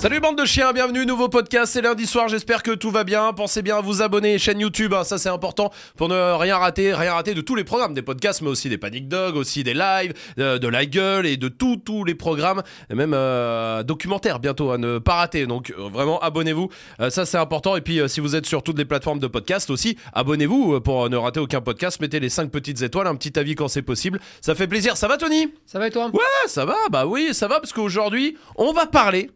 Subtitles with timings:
[0.00, 3.32] Salut bande de chiens, bienvenue, nouveau podcast, c'est lundi soir, j'espère que tout va bien,
[3.32, 6.94] pensez bien à vous abonner, chaîne YouTube, hein, ça c'est important pour ne rien rater,
[6.94, 9.74] rien rater de tous les programmes, des podcasts mais aussi des Panic Dog, aussi des
[9.74, 14.38] lives, euh, de la gueule et de tous tous les programmes, et même euh, documentaires
[14.38, 16.68] bientôt à ne pas rater, donc euh, vraiment abonnez-vous,
[17.00, 19.68] Euh, ça c'est important, et puis si vous êtes sur toutes les plateformes de podcast
[19.68, 23.56] aussi, abonnez-vous pour ne rater aucun podcast, mettez les 5 petites étoiles, un petit avis
[23.56, 25.52] quand c'est possible, ça fait plaisir, ça va Tony?
[25.66, 26.06] Ça va et toi?
[26.12, 29.32] Ouais, ça va, bah oui, ça va, parce qu'aujourd'hui, on va parler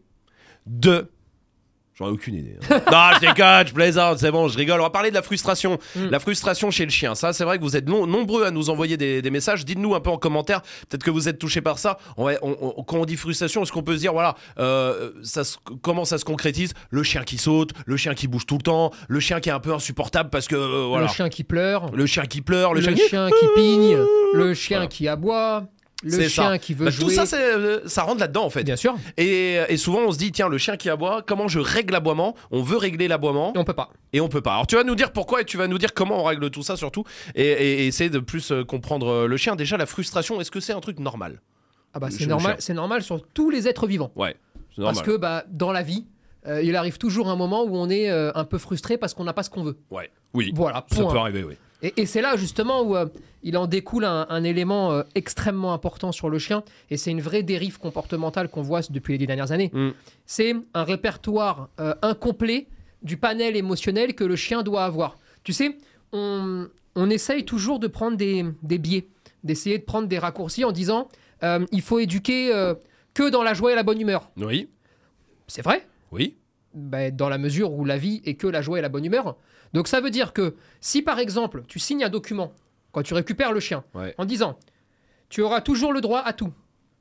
[0.67, 1.09] de.
[1.95, 2.57] J'en ai aucune idée.
[2.71, 2.81] hein.
[2.91, 4.81] non, je déconne, je plaisante, c'est bon, je rigole.
[4.81, 5.79] On va parler de la frustration.
[5.95, 6.07] Mm.
[6.07, 7.15] La frustration chez le chien.
[7.15, 9.67] Ça, c'est vrai que vous êtes nombreux à nous envoyer des, des messages.
[9.67, 10.63] Dites-nous un peu en commentaire.
[10.89, 11.99] Peut-être que vous êtes touchés par ça.
[12.17, 15.11] On va- on- on- quand on dit frustration, est-ce qu'on peut se dire, voilà, euh,
[15.23, 16.73] ça se- comment ça se concrétise?
[16.89, 19.53] Le chien qui saute, le chien qui bouge tout le temps, le chien qui est
[19.53, 20.57] un peu insupportable parce que.
[20.57, 21.09] euh, voilà.
[21.09, 23.47] Le chien qui pleure, Le chien qui pleure, le, le, chien chien, qui.
[23.47, 23.99] qui pigne,
[24.33, 24.87] le chien Voilà.
[24.89, 25.67] qui aboie,
[26.03, 26.59] le chien ça.
[26.59, 27.15] qui veut Bah, jouer.
[27.17, 28.65] tout ça, euh, ça rentre là-dedans en fait.
[28.65, 31.59] Bien sûr, Et, et souvent on se dit tiens le chien qui aboie comment je
[31.61, 32.35] règle l'aboiement?
[32.51, 33.53] On veut régler l'aboiement.
[33.55, 33.91] Et on peut pas.
[34.13, 34.53] et on peut pas.
[34.55, 36.63] Alors tu vas nous dire pourquoi et tu vas nous dire comment on règle tout
[36.63, 37.05] ça surtout.
[37.35, 39.57] Et, et- et essayer de plus euh, comprendre euh, le chien.
[39.57, 41.41] Déjà la frustration est-ce que c'est un truc normal?
[41.95, 44.13] Ah bah c'est normal, c'est normal sur tous les êtres vivants.
[44.17, 44.35] ouais
[44.75, 44.95] c'est normal.
[44.95, 46.07] Parce que bah dans la vie,
[46.47, 49.25] euh, il arrive toujours un moment où on est euh, un peu frustré parce qu'on
[49.25, 49.77] n'a pas ce qu'on veut.
[49.91, 50.11] ouais.
[50.35, 50.51] Oui.
[50.57, 53.07] Voilà, ça peut arriver oui Et, et c'est là justement où euh,
[53.43, 57.21] il en découle un, un élément euh, extrêmement important sur le chien, et c'est une
[57.21, 59.71] vraie dérive comportementale qu'on voit depuis les dix dernières années.
[59.73, 59.91] Mm.
[60.27, 62.69] C'est un répertoire euh, incomplet
[63.03, 65.17] du panel émotionnel que le chien doit avoir.
[65.43, 65.77] Tu sais,
[66.13, 69.09] on, on essaye toujours de prendre des, des biais,
[69.43, 71.09] d'essayer de prendre des raccourcis en disant
[71.73, 72.53] il faut éduquer
[73.15, 74.31] que dans la joie et la bonne humeur.
[74.37, 74.69] oui
[75.49, 75.85] C'est vrai?
[76.13, 76.37] Oui
[76.75, 79.37] ben, dans la mesure où la vie est que la joie et la bonne humeur.
[79.73, 82.53] Donc ça veut dire que si par exemple tu signes un document
[82.93, 84.15] quand tu récupères le chien Ouais.
[84.19, 84.59] en disant
[85.29, 86.53] tu auras toujours le droit à tout,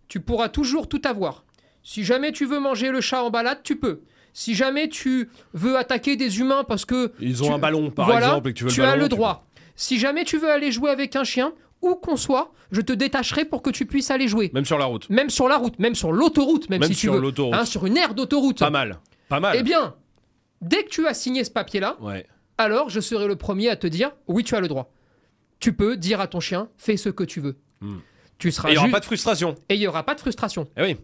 [0.08, 1.44] tu pourras toujours tout avoir.
[1.84, 4.02] Si jamais tu veux manger le chat en balade, tu peux.
[4.34, 8.06] Si jamais tu veux attaquer des humains parce que ils ont Tu- un ballon par
[8.06, 9.46] voilà, exemple et que tu veux tu le as le tu droit.
[9.76, 13.44] Si jamais tu veux aller jouer avec un chien, où qu'on soit, je te détacherai
[13.44, 14.52] pour que tu puisses aller jouer.
[14.54, 17.08] même sur la route Même sur la route, même sur l'autoroute, même, même si tu
[17.08, 17.20] sur veux.
[17.20, 18.60] l'autoroute Hein, sur une aire d'autoroute.
[18.60, 19.96] pas mal pas mal Eh bien,
[20.62, 22.26] dès que tu as signé ce papier-là, ouais
[22.62, 24.92] alors je serai le premier à te dire oui, tu as le droit.
[25.60, 27.58] Tu peux dire à ton chien fais ce que tu veux.
[27.82, 27.98] Hmm.
[28.38, 30.20] Tu seras et il y aura pas de frustration et il n'y aura pas de
[30.20, 30.68] frustration.
[30.78, 30.98] eh oui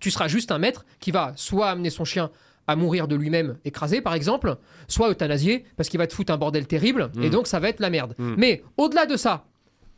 [0.00, 2.30] Tu seras juste un maître qui va soit amener son chien
[2.66, 4.56] à mourir de lui-même écrasé par exemple,
[4.88, 7.30] soit euthanasier parce qu'il va te foutre un bordel terrible et Hmm.
[7.30, 8.14] donc ça va être la merde.
[8.18, 8.34] Hmm.
[8.36, 9.46] Mais au-delà de ça,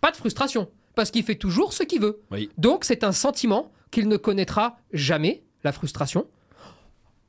[0.00, 2.20] pas de frustration parce qu'il fait toujours ce qu'il veut.
[2.30, 2.50] Oui.
[2.58, 6.26] Donc c'est un sentiment qu'il ne connaîtra jamais, la frustration.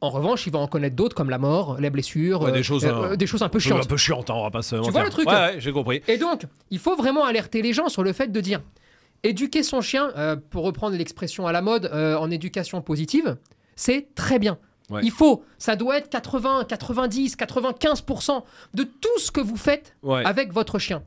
[0.02, 2.64] En revanche, il va en connaître d'autres comme la mort, les blessures, Ouais, des euh,
[2.64, 3.88] choses, euh, euh, des choses un peu un chiantes.
[3.88, 5.04] peu chiante hein, on va pas se vois mentir.
[5.04, 8.04] le truc ouais, ouais j'ai compris Et donc, il faut vraiment alerter les gens sur
[8.04, 8.62] le fait de dire
[9.24, 13.38] éduquer son chien, euh, pour reprendre l'expression à la mode en éducation positive,
[13.76, 14.58] c'est très bien.
[15.04, 18.44] Il faut, ça doit être 80, 90, 95%
[18.74, 19.96] de tout ce que vous faites
[20.26, 21.04] avec votre chien.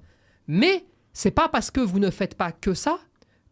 [0.46, 2.98] Mais c'est pas parce que vous ne faites pas que ça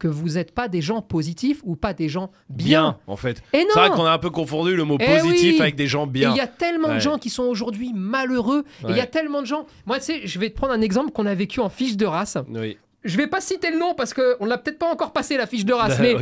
[0.00, 2.66] que vous n'êtes pas des gens positifs ou pas des gens bien.
[2.66, 5.06] bien en fait Et non C'est vrai qu'on a un peu confondu le mot Eh
[5.21, 5.61] positif oui.
[5.61, 6.33] avec des gens bien.
[6.33, 6.94] il y a tellement Ouais.
[6.97, 8.65] de gens qui sont aujourd'hui malheureux.
[8.88, 9.66] Il y a tellement de gens.
[9.87, 12.06] Moi, tu sais, je vais te prendre un exemple qu'on a vécu en fiche de
[12.06, 12.37] race.
[12.49, 12.77] Oui.
[13.05, 15.65] Je vais pas citer le nom parce qu'on l'a peut-être pas encore passé la fiche
[15.65, 16.17] de race, mais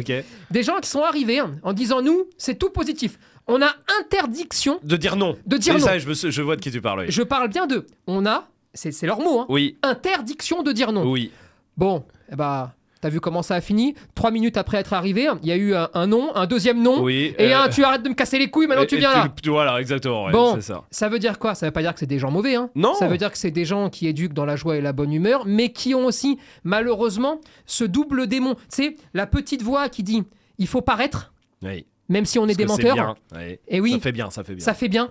[0.51, 3.19] des gens qui sont arrivés hein, en disant nous, c'est tout positif.
[3.47, 5.37] On a interdiction De dire non.
[5.47, 5.81] de dire non.
[5.81, 7.01] ça, je, me sou- je vois de qui tu parles.
[7.01, 7.07] Oui.
[7.09, 7.87] Je parle bien de.
[8.07, 9.77] On a, c'est leur mot, hein, Oui.
[9.83, 11.11] interdiction de dire non.
[11.11, 11.31] Oui.
[11.77, 13.95] Bon, eh bah, t'as vu comment ça a fini?
[14.15, 17.03] Trois minutes après être arrivé, il y a eu un, un non, un deuxième non,
[17.03, 17.35] Oui.
[17.39, 19.29] et euh, un tu arrêtes de me casser les couilles, maintenant et- tu viens là.
[19.43, 20.25] tu- Voilà, exactement.
[20.27, 20.55] ouais, Bon.
[20.57, 20.85] C'est ça.
[20.91, 21.55] Ça veut dire quoi?
[21.55, 22.95] Ça veut pas dire que c'est des gens mauvais, hein Non.
[22.95, 25.13] Ça veut dire que c'est des gens qui éduquent dans la joie et la bonne
[25.13, 28.55] humeur, mais qui ont aussi, malheureusement, ce double démon.
[28.55, 30.23] Tu sais, la petite voix qui dit
[30.59, 31.33] il faut paraître,
[31.63, 31.87] Oui.
[32.09, 33.17] même si on est Parce des c'est menteurs.
[33.33, 33.61] bien, ouais.
[33.69, 34.65] Et oui, Ça fait bien, ça fait bien.
[34.65, 35.09] ça fait bien.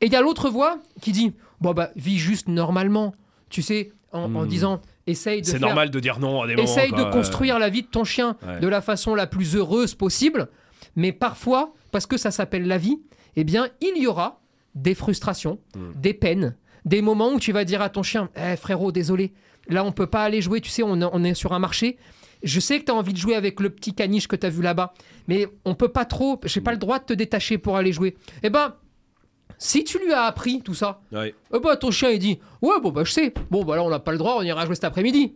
[0.00, 3.14] Et il y a l'autre voix qui dit bon bah vis juste normalement.
[3.50, 4.46] Tu sais, en, en Hmm.
[4.46, 6.68] disant essaye de C'est faire- normal de dire non à des moments.
[6.68, 8.60] essaye quoi, de construire la vie de ton chien Ouais.
[8.60, 10.48] de la façon la plus heureuse possible.
[10.96, 13.00] Mais parfois, parce que ça s'appelle la vie,
[13.36, 14.40] eh bien, il y aura
[14.74, 15.92] des frustrations, Hmm.
[15.96, 19.32] des peines, des moments où tu vas dire à ton chien Eh frérot, désolé,
[19.68, 21.96] là on peut pas aller jouer, tu sais, on, on est sur un marché.
[22.42, 24.50] Je sais que tu as envie de jouer avec le petit caniche que tu as
[24.50, 24.94] vu là-bas,
[25.28, 28.16] mais on peut pas trop, j'ai pas le droit de te détacher pour aller jouer.
[28.42, 28.74] Eh ben,
[29.62, 31.34] si tu lui as appris tout ça, Ouais.
[31.54, 33.90] eh ben, ton chien il dit Ouais, bon bah je sais, bon bah là on
[33.90, 35.34] n'a pas le droit, on ira jouer cet après-midi.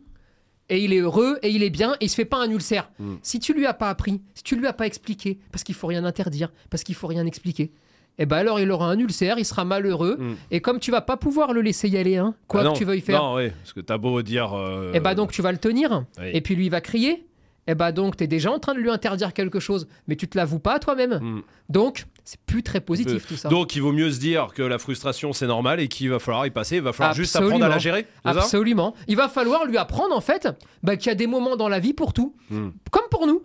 [0.71, 2.91] Et il est heureux, et il est bien, et il se fait pas un ulcère.
[2.99, 3.17] Mm.
[3.21, 5.87] Si tu lui as pas appris, si tu lui as pas expliqué, parce qu'il faut
[5.87, 7.71] rien interdire, parce qu'il faut rien expliquer,
[8.17, 10.17] et ben alors il aura un ulcère, il sera malheureux.
[10.19, 10.35] Mm.
[10.53, 12.79] Et comme tu vas pas pouvoir le laisser y aller, hein, quoi Ah non, que
[12.79, 14.55] tu veuilles faire, Non, ouais, parce que t'as beau dire.
[14.55, 16.05] euh, et bah donc tu vas le tenir.
[16.19, 16.31] oui.
[16.33, 17.27] Et puis lui il va crier.
[17.67, 20.29] Et bah donc tu es déjà en train de lui interdire quelque chose, mais tu
[20.29, 21.19] te l'avoues pas à toi-même.
[21.21, 21.43] Mm.
[21.69, 23.49] Donc c'est plus très positif tout ça.
[23.51, 26.47] Donc il vaut mieux se dire que la frustration c'est normal et qu'il va falloir
[26.47, 28.07] y passer, il va falloir juste apprendre à la gérer.
[28.25, 28.95] c'est Absolument.
[29.09, 30.49] Il va falloir lui apprendre en fait
[30.83, 32.71] bah, qu'il y a des moments dans la vie pour tout, Mm.
[32.91, 33.43] comme pour nous.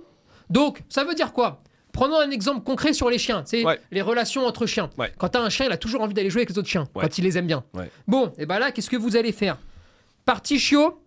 [0.50, 1.62] Donc ça veut dire quoi?
[1.92, 3.80] Prenons un exemple concret sur les chiens, Ouais.
[3.92, 4.90] les relations entre chiens.
[4.98, 5.12] Ouais.
[5.18, 6.88] Quand tu as un chien, il a toujours envie d'aller jouer avec les autres chiens,
[6.96, 7.02] Ouais.
[7.04, 7.64] quand il les aime bien.
[8.08, 9.58] Bon, et ben là, qu'est-ce que vous allez faire?
[10.24, 11.02] Parti chiot,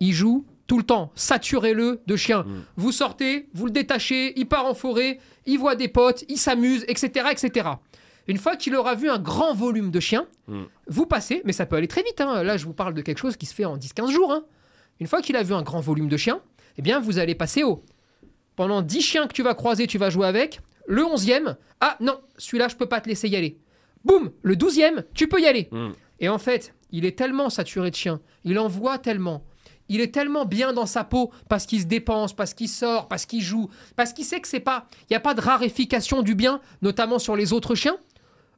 [0.00, 1.10] il joue tout le temps.
[1.16, 2.44] Saturez-le de chien.
[2.44, 2.62] Mm.
[2.76, 6.84] Vous sortez, vous le détachez, il part en forêt, il voit des potes, il s'amuse,
[6.86, 7.70] etc., etc.
[8.28, 10.62] Une fois qu'il aura vu un grand volume de chiens, Mm.
[10.86, 12.20] vous passez, mais ça peut aller très vite.
[12.20, 12.44] hein.
[12.44, 14.30] Là, je vous parle de quelque chose qui se fait en 10-15 jours.
[14.32, 14.44] hein.
[15.00, 16.40] Une fois qu'il a vu un grand volume de chiens,
[16.78, 17.82] eh bien, vous allez passer au.
[18.54, 20.60] Pendant 10 chiens que tu vas croiser, tu vas jouer avec.
[20.86, 23.58] Le 11e, ah non, celui-là, je peux pas te laisser y aller.
[24.04, 25.68] Boum, le 12e, tu peux y aller.
[25.72, 25.88] Mm.
[26.20, 29.42] Et en fait, il est tellement saturé de chiens, il en voit tellement,
[29.90, 33.26] il est tellement bien dans sa peau parce qu'il se dépense, parce qu'il sort, parce
[33.26, 36.34] qu'il joue, parce qu'il sait que c'est pas, il y a pas de raréfication du
[36.34, 37.96] bien, notamment sur les autres chiens.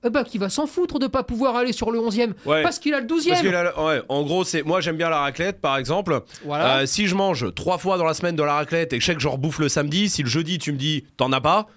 [0.05, 2.65] Eh ben, qu'il va s'en foutre de pas pouvoir aller sur le 11e Ouais.
[2.65, 3.29] parce qu'il a le 12e.
[3.29, 6.23] Parce que là, ouais, en gros, c'est moi j'aime bien la raclette par exemple.
[6.45, 6.79] Voilà.
[6.79, 9.07] Euh, si je mange trois fois dans la semaine de la raclette et que je
[9.07, 11.69] sais que je rebouffe le samedi, si le jeudi tu me dis t'en as pas,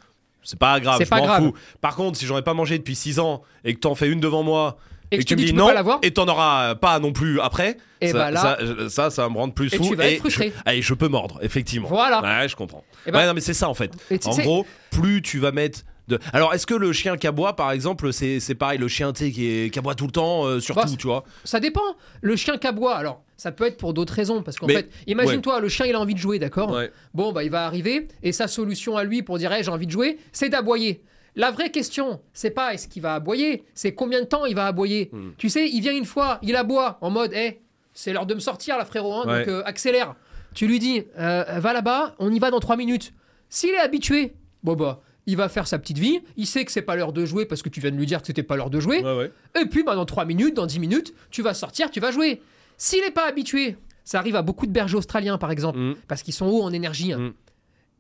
[0.42, 1.44] c'est pas grave, C'est je pas m'en grave.
[1.44, 1.54] fous.
[1.82, 4.20] Par contre, si j'en ai pas mangé depuis 6 ans et que t'en fais une
[4.20, 4.78] devant moi
[5.12, 5.70] Et que tu me dis non
[6.02, 9.30] et t'en auras pas non plus après, Et ça, bah là- ça, ça, ça va
[9.30, 10.52] me rendre plus Et fou tu vas être frustré.
[10.68, 11.88] Je, et je peux mordre effectivement.
[11.88, 12.22] Voilà.
[12.22, 12.84] Ouais, je comprends.
[13.06, 13.92] Et bah- ouais, non mais c'est ça en fait.
[14.12, 16.20] Et En gros, plus tu vas mettre de...
[16.34, 19.32] Alors, est-ce que le chien qui aboie, par exemple, c'est pareil, le chien qui,
[19.72, 21.24] qui aboie tout le temps, euh, surtout, Bah, tu vois?
[21.44, 21.82] Ça dépend.
[22.22, 24.44] Le chien qu'aboie, alors ça peut être pour d'autres raisons.
[24.44, 26.72] Parce qu'en fait, imagine-toi, le chien il a envie de jouer, d'accord?
[26.72, 26.92] Ouais.
[27.14, 29.88] Bon, bah il va arriver et sa solution à lui pour dire hey, j'ai envie
[29.88, 31.02] de jouer, c'est d'aboyer.
[31.36, 34.68] La vraie question, c'est pas est-ce qu'il va aboyer, c'est combien de temps il va
[34.68, 35.10] aboyer.
[35.12, 35.32] Hmm.
[35.38, 37.60] Tu sais, il vient une fois, il aboie en mode hey,
[37.94, 39.40] c'est l'heure de me sortir là, frérot, hein, Ouais.
[39.40, 40.16] donc euh, accélère.
[40.54, 43.14] Tu lui dis euh, va là-bas, on y va dans 3 minutes.
[43.50, 44.34] S'il est habitué,
[44.64, 45.02] bon bah.
[45.28, 47.64] Il va faire sa petite vie, il sait que c'est pas l'heure de jouer parce
[47.64, 49.04] que tu viens de lui dire que c'était pas l'heure de jouer.
[49.04, 49.32] Ouais, ouais.
[49.60, 52.44] Et puis, bah, dans 3 minutes, dans 10 minutes, tu vas sortir, tu vas jouer.
[52.78, 55.96] S'il n'est pas habitué, ça arrive à beaucoup de bergers australiens, par exemple, Mm.
[56.08, 57.12] parce qu'ils sont hauts en énergie.
[57.14, 57.18] hein.
[57.18, 57.34] Mm.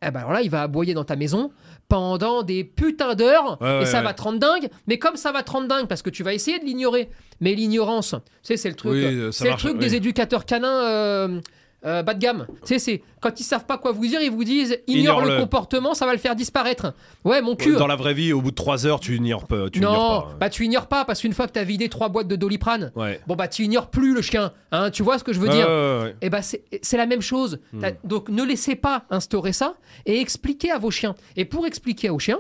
[0.02, 1.52] Eh ben alors là, il va aboyer dans ta maison
[1.88, 4.04] pendant des putains d'heures, Ouais, et ouais, ça ouais.
[4.04, 4.70] va te rendre dingue.
[4.88, 7.10] Mais comme ça va te rendre dingue, parce que tu vas essayer de l'ignorer.
[7.42, 9.80] Mais l'ignorance, tu sais, c'est le truc, Oui, c'est le truc oui.
[9.80, 10.84] des éducateurs canins.
[10.86, 11.40] euh,
[11.86, 12.48] euh, bas de gamme.
[12.64, 15.94] Sais, c'est quand ils savent pas quoi vous dire, ils vous disent ignore le comportement,
[15.94, 16.94] ça va le faire disparaître.
[17.24, 17.76] Ouais, mon cul.
[17.76, 19.70] Dans la vraie vie, au bout de 3 heures, tu ignores pas.
[19.70, 20.36] Tu non, ignores pas.
[20.40, 22.92] bah tu ignores pas parce qu'une fois que tu as vidé trois boîtes de doliprane,
[22.96, 23.20] Ouais.
[23.28, 24.52] bon bah tu ignores plus le chien.
[24.72, 25.68] Hein, tu vois ce que je veux dire?
[25.68, 26.16] ouais, ouais.
[26.22, 27.60] Et bah c'est c'est la même chose.
[27.74, 27.82] Hmm.
[27.82, 29.76] T'as- Donc ne laissez pas instaurer ça
[30.06, 31.16] et expliquez à vos chiens.
[31.36, 32.40] Et pour expliquer aux chiens,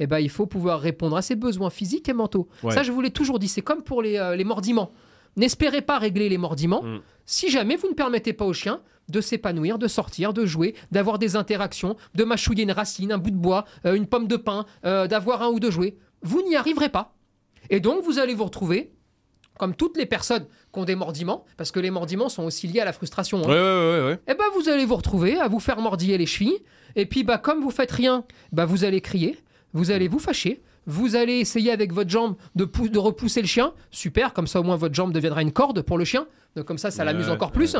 [0.00, 2.48] eh ben, il faut pouvoir répondre à ses besoins physiques et mentaux.
[2.64, 2.72] Ouais.
[2.74, 4.90] Ça, je vous l'ai toujours dit, c'est comme pour les, euh, les mordiments.
[5.36, 7.00] N'espérez pas régler les mordiments Mm.
[7.26, 11.18] si jamais vous ne permettez pas au chien de s'épanouir, de sortir, de jouer, d'avoir
[11.18, 14.64] des interactions, de mâchouiller une racine, un bout de bois, euh, une pomme de pin,
[14.86, 15.96] euh, d'avoir un ou deux jouets.
[16.22, 17.14] Vous n'y arriverez pas.
[17.70, 18.92] Et donc, vous allez vous retrouver,
[19.58, 22.80] comme toutes les personnes qui ont des mordiments, parce que les mordiments sont aussi liés
[22.80, 23.38] à la frustration.
[23.44, 23.48] hein.
[23.48, 24.18] Ouais, ouais, ouais, ouais.
[24.26, 26.58] Eh ben, vous allez vous retrouver à vous faire mordiller les chevilles.
[26.96, 29.38] Et puis, bah, comme vous faites rien, bah, vous allez crier,
[29.74, 33.46] vous allez vous fâcher, vous allez essayer avec votre jambe de, pou- de repousser le
[33.46, 33.72] chien.
[33.90, 36.26] Super, comme ça au moins votre jambe deviendra une corde pour le chien.
[36.56, 37.76] Donc comme ça, ça l'amuse encore plus.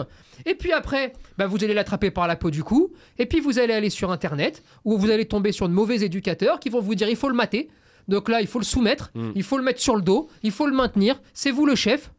[0.47, 2.93] Et puis après, bah, vous allez l'attraper par la peau du cou.
[3.19, 6.59] Et puis vous allez aller sur Internet où vous allez tomber sur de mauvais éducateurs
[6.61, 7.69] qui vont vous dire il faut le mater.
[8.09, 9.31] Donc là, il faut le soumettre, Mm.
[9.35, 11.21] il faut le mettre sur le dos, il faut le maintenir.
[11.33, 12.11] C'est vous le chef.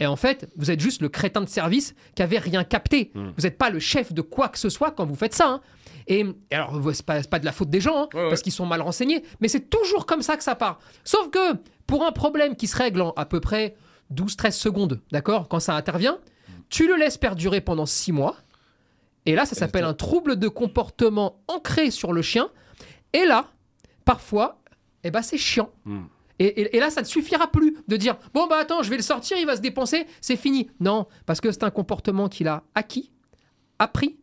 [0.00, 3.10] Et en fait, vous êtes juste le crétin de service qui avait rien capté.
[3.14, 3.28] Mm.
[3.36, 5.48] Vous n'êtes pas le chef de quoi que ce soit quand vous faites ça.
[5.48, 5.60] hein.
[6.06, 8.28] Et, et alors, c'est pas, pas de la faute des gens, hein, Ouais, ouais.
[8.28, 10.78] parce qu'ils sont mal renseignés, mais c'est toujours comme ça que ça part.
[11.04, 11.54] Sauf que
[11.86, 13.76] pour un problème qui se règle en à peu près
[14.12, 16.18] 12-13 secondes, d'accord, quand ça intervient,
[16.68, 18.36] tu le laisses perdurer pendant 6 mois.
[19.26, 22.48] Et là, ça s'appelle un trouble de comportement ancré sur le chien.
[23.12, 23.50] Et là,
[24.04, 24.60] parfois,
[25.04, 25.70] eh ben, c'est chiant.
[25.84, 26.00] Mm.
[26.38, 28.96] Et, et- et là, ça ne suffira plus de dire bon bah attends, je vais
[28.96, 30.70] le sortir, il va se dépenser, c'est fini.
[30.80, 33.10] Non, parce que c'est un comportement qu'il a acquis,
[33.78, 34.16] appris,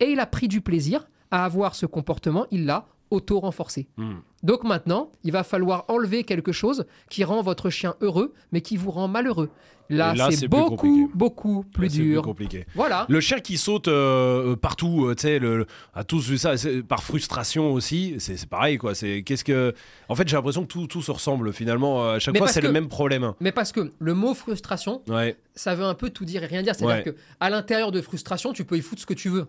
[0.00, 2.46] et il a pris du plaisir à avoir ce comportement.
[2.50, 3.86] Il l'a auto-renforcé.
[3.96, 4.14] Mm.
[4.42, 8.76] Donc maintenant, il va falloir enlever quelque chose qui rend votre chien heureux, mais qui
[8.76, 9.50] vous rend malheureux.
[9.90, 12.22] Là, là, c'est c'est plus beaucoup, beaucoup plus c'est dur.
[12.22, 12.64] compliqué.
[12.74, 13.04] Voilà.
[13.10, 16.54] Le chien qui saute euh, partout, euh, tu sais, le, le- a tous vu ça,
[16.88, 18.94] par frustration aussi, c'est pareil quoi.
[18.94, 19.74] C'est qu'est-ce que,
[20.08, 22.02] en fait, j'ai l'impression que tout, tout se ressemble finalement.
[22.04, 23.34] euh, À chaque Mais fois, c'est le même problème.
[23.40, 25.36] Mais parce que le mot frustration, Ouais.
[25.54, 26.74] ça veut un peu tout dire et rien dire.
[26.74, 27.12] C'est-à-dire Ouais.
[27.12, 29.46] que à l'intérieur de frustration, tu peux y foutre ce que tu veux.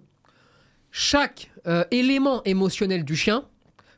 [0.98, 3.44] Chaque euh, élément émotionnel du chien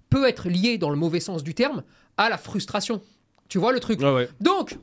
[0.10, 1.84] peut être lié, dans le mauvais sens du terme,
[2.18, 3.04] à la frustration.
[3.50, 4.28] Tu vois le truc ouais.
[4.42, 4.80] Donc,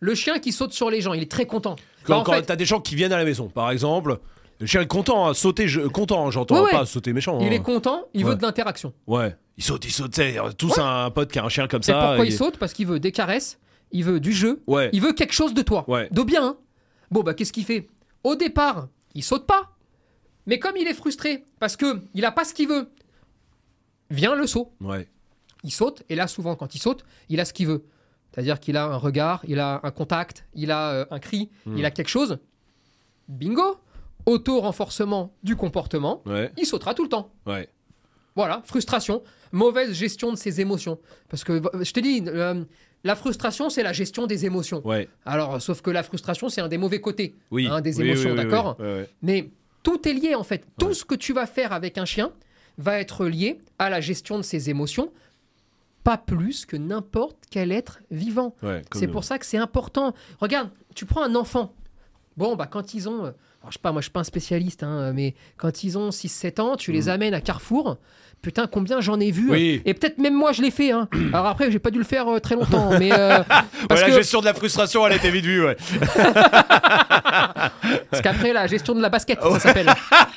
[0.00, 1.76] le chien qui saute sur les gens, il est très content.
[1.76, 4.18] Bah, Quand, en quand fait, t'as des gens qui viennent à la maison, par exemple,
[4.58, 6.70] le chien est content, hein, sauter, je- content, j'entends Ouais, ouais.
[6.72, 7.38] pas sauter méchant.
[7.40, 7.50] il hein.
[7.52, 8.30] est content, il Ouais.
[8.32, 8.92] veut de l'interaction.
[9.06, 11.84] Ouais, il saute, il saute, tu sais, tous un pote qui a un chien comme
[11.84, 12.00] C'est ça.
[12.08, 13.60] pourquoi il saute Parce qu'il veut des caresses,
[13.92, 15.84] il veut du jeu, Ouais, il veut quelque chose de toi.
[15.86, 16.08] Ouais.
[16.10, 16.44] De bien.
[16.44, 16.56] hein.
[17.12, 17.86] Bon, bah, qu'est-ce qu'il fait?
[18.24, 19.70] Au départ, il saute pas.
[20.46, 22.90] Mais comme il est frustré, parce que il a pas ce qu'il veut,
[24.10, 24.72] vient le saut.
[24.80, 25.08] ouais.
[25.66, 27.84] Il saute, et là, souvent, quand il saute, il a ce qu'il veut.
[28.30, 31.78] C'est-à-dire qu'il a un regard, il a un contact, il a euh, un cri, Hmm.
[31.78, 32.38] il a quelque chose.
[33.28, 33.78] Bingo
[34.26, 37.30] Auto-renforcement du comportement, Ouais, il sautera tout le temps.
[37.46, 37.68] ouais.
[38.36, 39.22] Voilà, frustration,
[39.52, 40.98] mauvaise gestion de ses émotions.
[41.28, 42.64] Parce que euh, je te dis, euh,
[43.04, 44.84] la frustration, c'est la gestion des émotions.
[44.86, 47.68] Ouais, Alors, sauf que la frustration, c'est un des mauvais côtés oui.
[47.70, 48.76] hein, des Oui, émotions, oui, d'accord.
[49.22, 49.50] Mais
[49.84, 50.66] tout est lié en fait.
[50.80, 52.32] Tout ce que tu vas faire avec un chien
[52.76, 55.12] va être lié à la gestion de ses émotions,
[56.02, 58.56] pas plus que n'importe quel être vivant.
[58.64, 60.12] Ouais, C'est pour ça que c'est important.
[60.40, 61.72] Regarde, tu prends un enfant.
[62.36, 63.32] Bon, bah quand ils ont...
[63.64, 66.10] Alors, je sais pas, moi je suis pas un spécialiste, hein, mais quand ils ont
[66.10, 67.96] 6-7 ans, tu les amènes à Carrefour.
[68.42, 69.46] Putain, combien j'en ai vu.
[69.46, 69.50] Mm.
[69.52, 69.80] Oui.
[69.86, 70.90] Et peut-être même moi je l'ai fait.
[70.92, 71.08] hein.
[71.32, 72.90] Alors après, j'ai pas dû le faire euh, très longtemps.
[72.98, 73.38] mais euh,
[73.90, 75.76] Ouais, la que, gestion de la frustration, elle était vite vue, ouais.
[78.10, 79.86] parce qu'après, la gestion de la basket, ça s'appelle.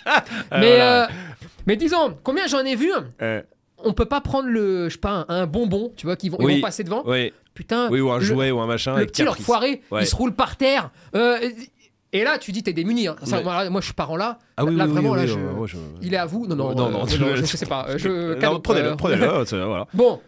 [0.51, 1.05] mais, euh,
[1.65, 2.91] mais disons, combien j'en ai vu
[3.84, 6.38] On peut pas prendre le, je sais pas, un, un bonbon, tu vois, qui vont,
[6.39, 6.55] ils Oui.
[6.55, 7.05] vont passer devant.
[7.05, 7.34] ouais.
[7.53, 8.96] Putain, Oui, ou un le- jouet ou un machin.
[8.98, 9.41] le petit caprice.
[9.41, 10.03] enfoiré, Ouais.
[10.03, 10.91] il se roule par terre.
[12.13, 13.07] Et là, tu dis, t'es démuni.
[13.07, 13.15] hein.
[13.23, 14.39] Ça, moi, moi, je suis parent là.
[14.55, 16.55] Ah oui, là, oui, vraiment, oui, là, oui, je- je- Il est à vous Non,
[16.55, 17.97] non, Non, euh, non, non, je, je sais pas.
[17.97, 19.65] Je, Non, prenez-le, euh, prenez-le.
[19.65, 19.87] voilà.
[19.93, 20.21] Bon,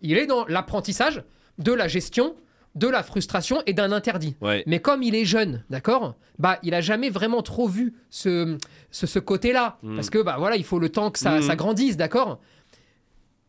[0.00, 1.22] il est dans l'apprentissage
[1.58, 2.34] de la gestion,
[2.74, 4.36] de la frustration et d'un interdit.
[4.40, 4.62] Ouais.
[4.66, 8.56] Mais comme il est jeune, d'accord Bah, il a jamais vraiment trop vu ce,
[8.90, 9.76] ce, ce côté-là.
[9.82, 9.94] Mm.
[9.96, 11.42] Parce que, bah voilà, il faut le temps que ça, Mm.
[11.42, 12.40] ça grandisse, d'accord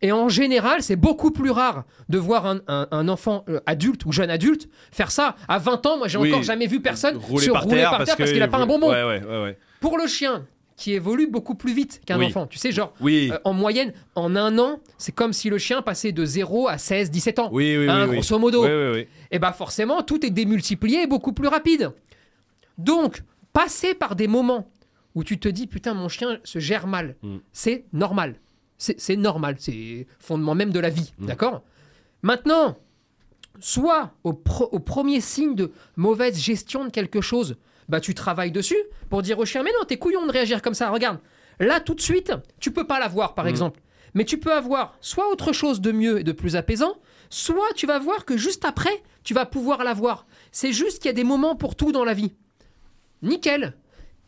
[0.04, 4.06] Et en général, c'est beaucoup plus rare de voir un, un- un enfant euh, adulte
[4.06, 5.36] ou jeune adulte faire ça.
[5.48, 6.30] À 20 ans, moi, j'ai Oui.
[6.30, 8.48] encore jamais vu personne Rouler se par rouler terre par terre parce que- qu'il a
[8.50, 8.92] pas un bonbon.
[8.92, 9.58] Ouais, ouais, ouais, ouais.
[9.80, 10.46] Pour le chien,
[10.76, 12.26] qui évolue beaucoup plus vite qu'un Oui.
[12.26, 15.58] enfant, tu sais, genre, Oui, euh, en moyenne, en un an, c'est comme si le
[15.58, 17.50] chien passait de 0 à 16, 17 ans.
[17.54, 18.16] oui, oui, oui, Hein, oui.
[18.18, 18.66] grosso modo.
[18.66, 19.08] Oui, oui, oui.
[19.32, 21.92] Et bah forcément, tout est démultiplié et beaucoup plus rapide.
[22.78, 23.22] Donc,
[23.54, 24.68] passer par des moments
[25.16, 27.38] où tu te dis, putain, mon chien se gère mal, Mm.
[27.54, 28.36] c'est normal.
[28.98, 31.26] C'est normal, c'est fondement même de la vie, Mm.
[31.28, 31.62] d'accord?
[32.22, 32.78] Maintenant,
[33.60, 37.56] soit au, pro- au premier signe de mauvaise gestion de quelque chose,
[37.88, 38.78] bah tu travailles dessus
[39.10, 41.20] pour dire au chien, mais non, t'es couillon de réagir comme ça, regarde.
[41.60, 43.50] Là, tout de suite, tu peux pas l'avoir, par Mm.
[43.50, 43.80] exemple.
[44.16, 46.94] Mais tu peux avoir soit autre chose de mieux et de plus apaisant,
[47.30, 50.26] soit tu vas voir que juste après, tu vas pouvoir l'avoir.
[50.52, 52.34] C'est juste qu'il y a des moments pour tout dans la vie.
[53.22, 53.74] Nickel.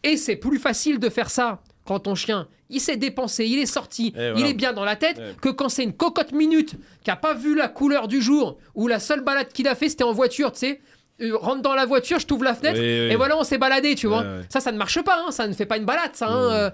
[0.04, 3.66] Et c'est plus facile de faire ça quand ton chien, il s'est dépensé, il est
[3.66, 5.36] sorti, Et il est bien dans la tête, Ouais.
[5.42, 8.88] que quand c'est une cocotte minute qui a pas vu la couleur du jour, ou
[8.88, 10.82] la seule balade qu'il a fait, c'était en voiture, tu sais.
[11.22, 13.12] euh, rentre dans la voiture, je t'ouvre la fenêtre, Oui, oui.
[13.12, 14.20] et voilà, on s'est baladé, tu vois.
[14.22, 14.42] Ouais, ouais.
[14.50, 16.28] Ça, ça ne marche pas, hein, ça ne fait pas une balade, ça.
[16.28, 16.70] hein, euh.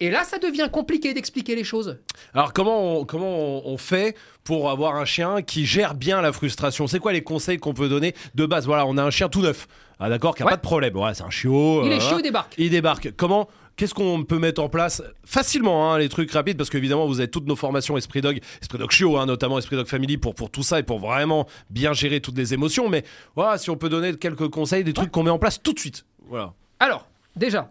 [0.00, 1.98] Et là, ça devient compliqué d'expliquer les choses.
[2.32, 4.14] Alors comment on, comment on, fait
[4.44, 6.86] pour avoir un chien qui gère bien la frustration?
[6.86, 8.66] C'est quoi les conseils qu'on peut donner de base?
[8.66, 9.66] Voilà, on a un chien tout neuf.
[9.98, 10.52] Ah d'accord, qui a Ouais.
[10.52, 10.94] pas de problème.
[10.96, 11.82] Ouais, c'est un chiot.
[11.84, 12.10] Il euh, est voilà.
[12.14, 12.54] chiot, débarque.
[12.58, 13.10] Il débarque.
[13.16, 16.56] Comment Qu'est-ce qu'on peut mettre en place facilement hein, les trucs rapides?
[16.56, 19.76] Parce qu'évidemment vous avez toutes nos formations Esprit Dog, Esprit Dog Chiot hein, notamment Esprit
[19.76, 22.88] Dog Family pour pour tout ça et pour vraiment bien gérer toutes les émotions.
[22.88, 23.04] Mais
[23.36, 25.78] voilà, si on peut donner quelques conseils, des trucs qu'on met en place tout de
[25.78, 26.04] suite.
[26.28, 26.54] Voilà.
[26.80, 27.70] Alors, déjà,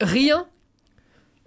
[0.00, 0.46] rien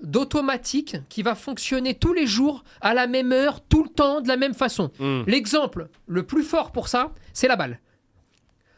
[0.03, 4.27] d'automatique qui va fonctionner tous les jours, à la même heure, tout le temps, de
[4.27, 4.91] la même façon.
[4.99, 5.23] Hmm.
[5.25, 7.79] L'exemple le plus fort pour ça, c'est la balle.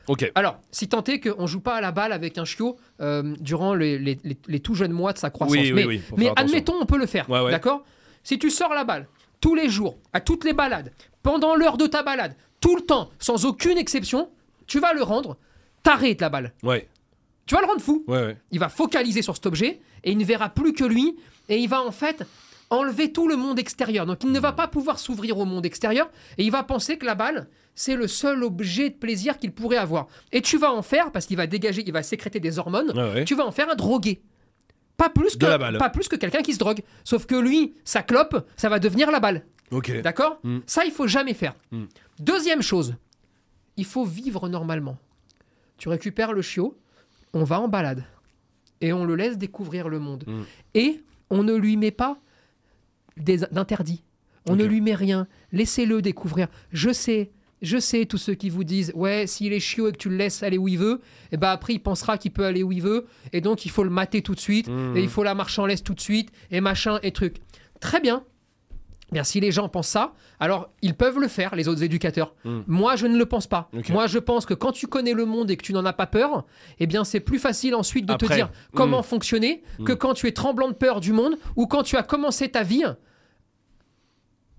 [0.07, 0.31] Ok.
[0.35, 3.73] Alors, si tant est qu'on joue pas à la balle avec un chiot euh, durant
[3.73, 5.55] les, les- les- les tout jeunes mois de sa croissance.
[5.57, 6.01] Oui, mais oui,
[6.35, 7.29] admettons, on peut le faire.
[7.29, 7.51] Ouais, ouais.
[7.51, 7.83] D'accord?
[8.23, 9.07] Si tu sors la balle
[9.41, 10.91] tous les jours, à toutes les balades,
[11.23, 14.29] pendant l'heure de ta balade, tout le temps, sans aucune exception,
[14.67, 15.37] tu vas le rendre
[15.83, 16.53] taré de la balle.
[16.63, 16.87] Ouais.
[17.45, 18.03] Tu vas le rendre fou.
[18.07, 18.17] Ouais.
[18.25, 18.37] ouais.
[18.51, 21.15] Il va focaliser sur cet objet et il ne verra plus que lui
[21.49, 22.23] et il va en fait
[22.69, 24.05] enlever tout le monde extérieur.
[24.05, 27.05] Donc il ne va pas pouvoir s'ouvrir au monde extérieur et il va penser que
[27.05, 30.07] la balle, c'est le seul objet de plaisir qu'il pourrait avoir.
[30.31, 33.25] Et tu vas en faire, parce qu'il va dégager, il va sécréter des hormones, ouais.
[33.25, 34.21] tu vas en faire un drogué.
[34.97, 36.81] Pas plus que, pas plus que quelqu'un qui se drogue.
[37.03, 39.45] Sauf que lui, sa clope, ça va devenir la balle.
[40.03, 40.39] D'accord?
[40.43, 40.59] Mm.
[40.65, 41.53] Ça, il faut jamais faire.
[41.71, 41.85] Mm.
[42.19, 42.95] Deuxième chose,
[43.75, 44.97] il faut vivre normalement.
[45.77, 46.77] Tu récupères le chiot,
[47.33, 48.05] on va en balade
[48.79, 50.23] et on le laisse découvrir le monde.
[50.27, 50.41] Mm.
[50.75, 52.17] Et on ne lui met pas
[53.17, 54.03] d'interdits.
[54.47, 55.27] On ne lui met rien.
[55.51, 56.47] Laissez-le découvrir.
[56.71, 57.31] Je sais,
[57.61, 60.17] je sais, tous ceux qui vous disent Ouais, s'il est chiot et que tu le
[60.17, 62.81] laisses aller où il veut, et ben après il pensera qu'il peut aller où il
[62.81, 64.97] veut, et donc il faut le mater tout de suite, Mm.
[64.97, 65.33] et il faut la
[65.65, 67.37] laisse tout de suite, et machin et truc.
[67.79, 68.23] Très bien.
[69.11, 72.33] Bien, si les gens pensent ça, alors ils peuvent le faire, les autres éducateurs.
[72.43, 72.61] Mm.
[72.65, 73.69] Moi, je ne le pense pas.
[73.89, 76.07] Moi, je pense que quand tu connais le monde et que tu n'en as pas
[76.07, 76.45] peur,
[76.79, 79.03] eh bien, c'est plus facile ensuite de te dire comment Mm.
[79.03, 82.49] fonctionner que quand tu es tremblant de peur du monde ou quand tu as commencé
[82.49, 82.83] ta vie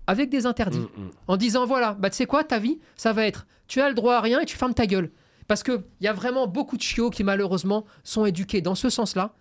[0.07, 0.87] avec des interdits.
[1.27, 3.95] En disant, voilà, bah, tu sais quoi, ta vie, ça va être, tu as le
[3.95, 5.11] droit à rien et tu fermes ta gueule.
[5.47, 9.33] Parce qu'il y a vraiment beaucoup de chiots qui, malheureusement, sont éduqués dans ce sens-là.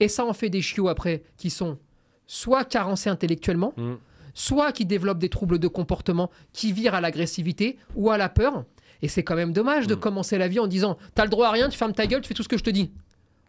[0.00, 1.78] Et ça en fait des chiots, après, qui sont
[2.26, 3.94] soit carencés intellectuellement, Mm.
[4.38, 8.64] Soit qui développent des troubles de comportement qui virent à l'agressivité ou à la peur.
[9.02, 10.00] Et c'est quand même dommage de Mm.
[10.00, 12.28] commencer la vie en disant T'as le droit à rien, tu fermes ta gueule, tu
[12.28, 12.92] fais tout ce que je te dis.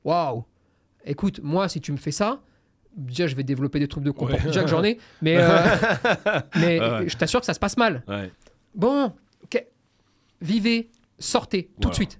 [0.06, 0.46] Waouh
[1.06, 2.41] Écoute, moi, si tu me fais ça,
[2.96, 4.39] déjà, je vais développer des troubles de comportement.
[4.39, 4.48] Ouais.
[4.48, 5.60] Déjà que j'en ai, mais, euh,
[6.56, 7.10] mais ouais.
[7.10, 8.03] je t'assure que ça se passe mal.
[8.08, 8.32] Ouais.
[8.74, 9.12] Bon,
[10.41, 10.89] vivez,
[11.20, 11.89] sortez tout Voilà.
[11.91, 12.20] de suite.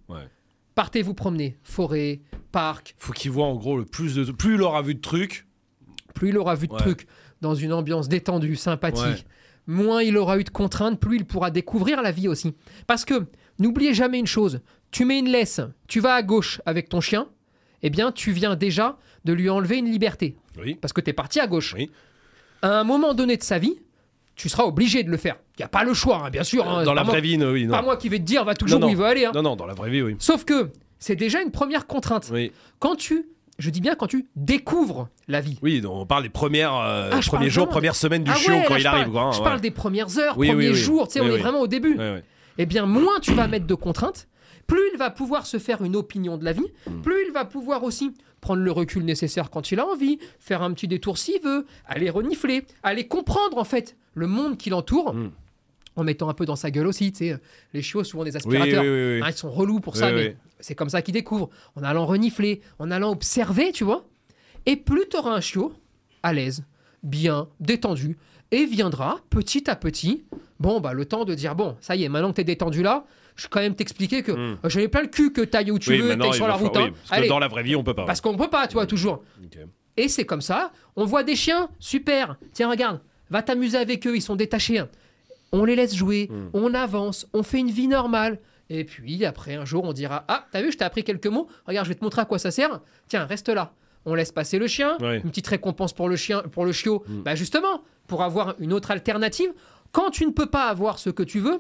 [0.76, 2.22] Partez vous promener, forêt,
[2.52, 2.94] parc.
[2.98, 4.32] Faut qu'il voit en gros le plus de.
[4.32, 5.48] Plus il aura vu de trucs.
[6.14, 7.08] Plus il aura vu de trucs
[7.42, 9.24] dans une ambiance détendue, sympathique, Ouais.
[9.68, 12.54] moins il aura eu de contraintes, plus il pourra découvrir la vie aussi.
[12.88, 13.26] Parce que
[13.60, 17.28] n'oubliez jamais une chose tu mets une laisse, tu vas à gauche avec ton chien,
[17.84, 20.38] eh bien tu viens déjà de lui enlever une liberté.
[20.58, 20.76] Oui.
[20.76, 21.74] Parce que tu es parti à gauche.
[21.78, 21.92] Oui.
[22.62, 23.80] À un moment donné de sa vie,
[24.38, 25.36] tu seras obligé de le faire.
[25.58, 26.66] Il n'y a pas le choix, hein, bien sûr.
[26.68, 26.84] hein.
[26.86, 27.68] dans la pas moi- vraie vie, non, oui.
[27.68, 27.84] Pas Non.
[27.84, 29.26] moi qui vais te dire va toujours Non, où il veut aller.
[29.26, 29.32] hein.
[29.36, 30.16] non, non, dans la vraie vie, oui.
[30.20, 32.30] Sauf que c'est déjà une première contrainte.
[32.32, 33.26] Oui, Quand tu,
[33.60, 35.58] je dis bien quand tu découvres la vie.
[35.62, 38.54] oui donc on parle des premières, euh, Ah, premiers jours, premières semaines du Ah chiot
[38.54, 39.00] ouais, quand là, il je arrive.
[39.04, 39.44] parle- quoi, hein, je ouais.
[39.44, 40.76] parle des premières heures, Oui, premiers oui.
[40.76, 41.98] jours, tu sais, on est vraiment au début.
[42.60, 44.28] Eh bien, moins tu vas mettre de contraintes,
[44.66, 47.02] plus il va pouvoir se faire une opinion de la vie, Mm.
[47.02, 48.12] plus il va pouvoir aussi
[48.42, 52.10] prendre le recul nécessaire quand il a envie, faire un petit détour s'il veut, aller
[52.10, 55.14] renifler, aller comprendre en fait le monde qui l'entoure.
[55.14, 55.32] Mm.
[55.98, 57.38] En mettant un peu dans sa gueule aussi, tu sais,
[57.74, 59.22] les chiots, souvent des aspirateurs, oui, oui, oui.
[59.24, 61.50] Hein, ils sont relous pour ça, mais c'est comme ça qu'ils découvrent.
[61.76, 64.06] En allant renifler, en allant observer, tu vois.
[64.66, 65.74] Et plus tu auras un chiot
[66.24, 66.64] à l'aise,
[67.04, 68.18] bien, détendu,
[68.52, 70.24] et viendra petit à petit,
[70.60, 72.84] bon, bah, le temps de dire bon, ça y est, maintenant que tu es détendu
[72.84, 74.58] là, je vais quand même t'expliquer que Mm.
[74.64, 76.56] euh, j'avais plein le cul que t'ailles où tu Oui, veux, t'ailles il sur la
[76.56, 76.76] route.
[76.78, 76.86] hein.
[76.86, 78.06] oui, parce que Allez, dans la vraie vie, on peut pas.
[78.06, 79.24] parce qu'on peut pas, tu vois, toujours.
[79.44, 79.58] Ok.
[79.98, 80.72] Et c'est comme ça.
[80.96, 82.38] On voit des chiens, super.
[82.54, 83.00] Tiens, regarde,
[83.32, 84.84] va t'amuser avec eux, ils sont détachés.
[85.52, 86.50] On les laisse jouer, Mm.
[86.54, 88.40] on avance, on fait une vie normale.
[88.70, 91.48] Et puis après, un jour, on dira Ah, t'as vu, je t'ai appris quelques mots.
[91.66, 92.82] Regarde, je vais te montrer à quoi ça sert.
[93.08, 93.74] Tiens, reste là.
[94.06, 94.98] On laisse passer le chien.
[95.00, 95.18] Ouais.
[95.24, 97.04] Une petite récompense pour le chien, pour le chiot.
[97.08, 97.22] Mm.
[97.24, 99.54] Bah justement, pour avoir une autre alternative.
[99.94, 101.60] Quand tu ne peux pas avoir ce que tu veux,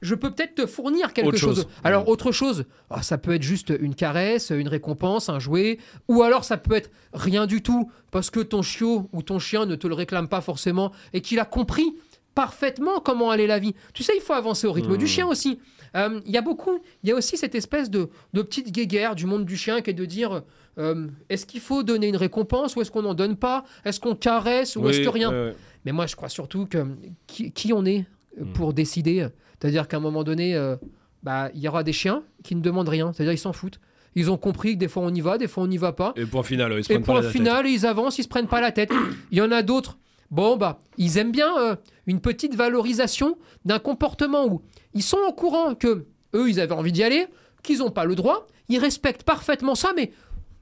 [0.00, 1.56] je peux peut-être te fournir quelque Autre chose.
[1.56, 1.68] chose.
[1.82, 2.08] Alors Mm.
[2.08, 6.44] autre chose, ah, ça peut être juste une caresse, une récompense, un jouet, ou alors
[6.44, 9.86] ça peut être rien du tout parce que ton chiot ou ton chien ne te
[9.88, 11.94] le réclame pas forcément et qu'il a compris
[12.34, 13.74] parfaitement comment allait la vie.
[13.92, 15.58] Tu sais, il faut avancer au rythme du chien aussi.
[15.96, 19.14] Euh, Il y a beaucoup, il y a aussi cette espèce de, de petite guéguerre
[19.14, 20.42] du monde du chien qui est de dire
[20.78, 23.64] euh, est-ce qu'il faut donner une récompense ou est-ce qu'on n'en donne pas?
[23.84, 25.52] Est-ce qu'on caresse ou est-ce que rien?
[25.84, 26.84] mais moi, je crois surtout que
[27.26, 28.00] qui, qui on est
[28.40, 28.52] euh, Mm.
[28.54, 29.28] pour décider?
[29.60, 30.74] C'est-à-dire qu'à un moment donné, euh,
[31.22, 33.12] bah, il y aura des chiens qui ne demandent rien.
[33.12, 33.78] C'est-à-dire ils s'en foutent.
[34.16, 36.12] Ils ont compris que des fois on y va, des fois on n'y va pas.
[36.16, 37.32] Et point final, ils se Et prennent pas point la tête.
[37.32, 38.90] final, ils avancent, ils se prennent pas la tête.
[39.30, 39.96] Il y en a d'autres.
[40.30, 44.62] Bon, bah, ils aiment bien euh, une petite valorisation d'un comportement où
[44.94, 47.26] ils sont au courant que eux, ils avaient envie d'y aller,
[47.62, 48.46] qu'ils n'ont pas le droit.
[48.68, 50.10] Ils respectent parfaitement ça, mais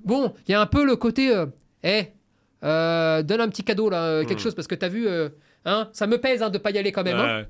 [0.05, 1.47] bon, il y a un peu le côté, euh,
[1.85, 2.09] Eh,
[2.65, 4.43] euh, donne un petit cadeau là, euh, quelque Hmm.
[4.43, 5.09] chose, parce que t'as vu,
[5.65, 7.17] hein, ça me pèse hein, de pas y aller quand même.
[7.17, 7.45] hein.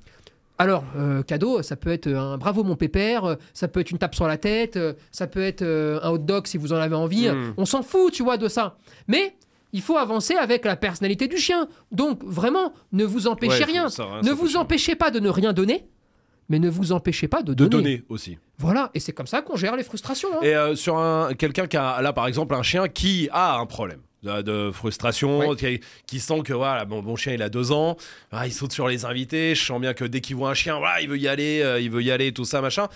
[0.58, 4.14] Alors, euh, cadeau, ça peut être un bravo mon pépère, ça peut être une tape
[4.14, 4.78] sur la tête,
[5.10, 7.28] ça peut être un hot dog si vous en avez envie.
[7.28, 7.54] Mm.
[7.56, 8.76] On s'en fout, tu vois, de ça.
[9.08, 9.34] Mais
[9.72, 11.66] il faut avancer avec la personnalité du chien.
[11.90, 13.88] Donc, vraiment, ne vous empêchez Ouais, rien.
[13.88, 15.86] ça, ça, ne vous empêchez pas de ne rien donner,
[16.48, 17.82] mais ne vous empêchez pas de De donner.
[17.82, 18.38] donner aussi.
[18.58, 20.28] Voilà, et c'est comme ça qu'on gère les frustrations.
[20.34, 20.40] hein.
[20.42, 23.66] Et euh, sur un quelqu'un qui a là par exemple un chien qui a un
[23.66, 27.96] problème de, frustration, qui, qui sent que voilà mon, mon chien il a deux ans,
[28.30, 30.78] ah, il saute sur les invités, je sens bien que dès qu'il voit un chien,
[30.78, 32.86] voilà, il veut y aller, euh, il veut y aller, tout ça machin.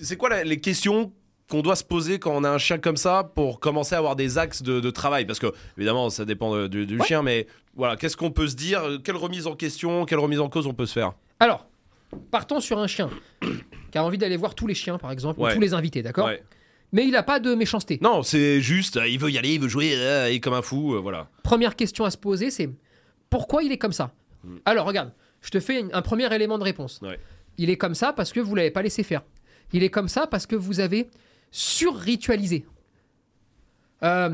[0.00, 1.12] C'est quoi la- les questions
[1.48, 4.16] qu'on doit se poser quand on a un chien comme ça pour commencer à avoir
[4.16, 7.06] des axes de, de travail Parce que évidemment ça dépend du, du Ouais.
[7.06, 8.82] chien, mais voilà, qu'est-ce qu'on peut se dire?
[9.04, 11.12] Quelle remise en question, quelle remise en cause on peut se faire?
[11.40, 11.66] Alors,
[12.30, 13.08] partons sur un chien
[13.92, 15.52] qui a envie d'aller voir tous les chiens, par exemple, Ouais.
[15.52, 16.26] ou tous les invités, d'accord?
[16.26, 16.42] Ouais.
[16.92, 17.98] Mais il n'a pas de méchanceté.
[18.02, 20.54] Non, c'est juste, euh, il veut y aller, il veut jouer, euh, il est comme
[20.54, 21.28] un fou, euh, voilà.
[21.42, 22.70] Première question à se poser, c'est
[23.30, 24.10] pourquoi il est comme ça?
[24.42, 24.56] Mm.
[24.64, 27.00] Alors, regarde, je te fais un premier élément de réponse.
[27.58, 29.22] Il est comme ça parce que vous l'avez pas laissé faire.
[29.72, 31.08] Il est comme ça parce que vous avez
[31.50, 32.66] sur-ritualisé.
[34.02, 34.30] Euh,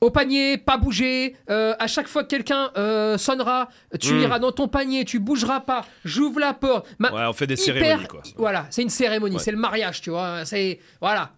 [0.00, 1.34] au panier, pas bouger.
[1.50, 3.68] euh, à chaque fois que quelqu'un euh, sonnera,
[3.98, 4.20] tu Mm.
[4.20, 5.84] iras dans ton panier, tu bougeras pas.
[6.04, 6.86] J'ouvre la porte.
[6.98, 8.22] Ma- Ouais, on fait des hyper- cérémonies quoi.
[8.36, 9.42] Voilà, c'est une cérémonie, Ouais.
[9.42, 10.44] c'est le mariage, tu vois.
[10.44, 11.32] C'est voilà.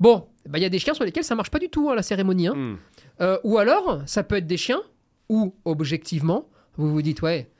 [0.00, 1.94] Bon, bah, il y a des chiens sur lesquels ça marche pas du tout hein,
[1.94, 2.48] la cérémonie.
[2.48, 2.54] hein.
[2.56, 2.76] Hmm.
[3.20, 4.80] Euh, ou alors, ça peut être des chiens
[5.28, 7.50] où, objectivement, vous vous dites, ouais,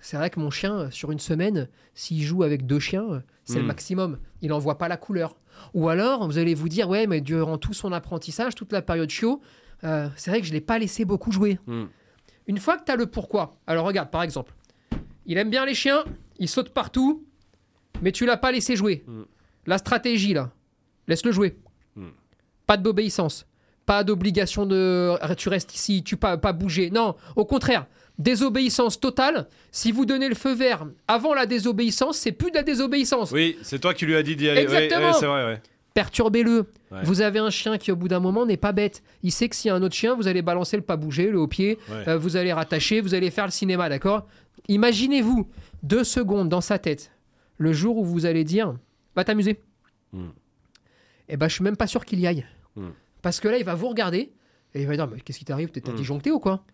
[0.00, 3.20] C'est vrai que mon chien, euh, sur une semaine, s'il joue avec deux chiens, euh,
[3.44, 3.66] c'est le Mm.
[3.66, 4.18] maximum.
[4.40, 5.36] Il n'en voit pas la couleur.
[5.74, 9.10] Ou alors, vous allez vous dire, ouais, mais durant tout son apprentissage, toute la période
[9.10, 9.40] chiot,
[9.84, 11.58] euh, c'est vrai que je ne l'ai pas laissé beaucoup jouer.
[11.66, 11.84] Mm.
[12.46, 14.54] Une fois que tu as le pourquoi, alors regarde, par exemple,
[15.26, 16.04] il aime bien les chiens,
[16.38, 17.24] il saute partout,
[18.00, 19.04] mais tu l'as pas laissé jouer.
[19.06, 19.22] Mm.
[19.66, 20.50] La stratégie, là,
[21.06, 21.58] laisse-le jouer.
[22.66, 23.46] Pas d'obéissance,
[23.84, 26.90] pas d'obligation de tu restes ici, tu pas, pas bouger.
[26.90, 27.86] Non, au contraire,
[28.20, 29.48] désobéissance totale.
[29.72, 33.32] Si vous donnez le feu vert avant la désobéissance, c'est plus de la désobéissance.
[33.32, 34.60] Oui, c'est toi qui lui as dit d'y aller.
[34.62, 35.06] Exactement.
[35.08, 35.60] ouais, c'est vrai, ouais.
[35.94, 36.66] Perturbez-le.
[37.02, 39.02] Vous avez un chien qui, au bout d'un moment, n'est pas bête.
[39.22, 41.30] Il sait que s'il y a un autre chien, vous allez balancer le pas bouger,
[41.30, 44.26] le haut pied, euh, vous allez rattacher, vous allez faire le cinéma, d'accord?
[44.68, 45.48] Imaginez-vous
[45.82, 47.10] deux secondes dans sa tête,
[47.58, 48.74] le jour où vous allez dire
[49.16, 49.60] Va t'amuser.
[50.12, 50.28] Mm.
[51.28, 52.46] Eh ben, je suis même pas sûr qu'il y aille.
[52.76, 52.88] Mm.
[53.22, 54.30] Parce que là, il va vous regarder
[54.74, 55.70] et il va dire Mais qu'est-ce qui t'arrive?
[55.70, 55.96] T'as Mm.
[55.96, 56.64] disjoncté ou quoi?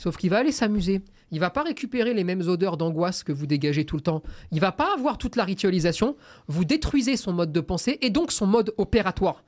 [0.00, 1.02] Sauf qu'il va aller s'amuser.
[1.30, 4.22] Il va pas récupérer les mêmes odeurs d'angoisse que vous dégagez tout le temps.
[4.50, 6.16] Il va pas avoir toute la ritualisation.
[6.48, 9.44] Vous détruisez son mode de pensée et donc son mode opératoire.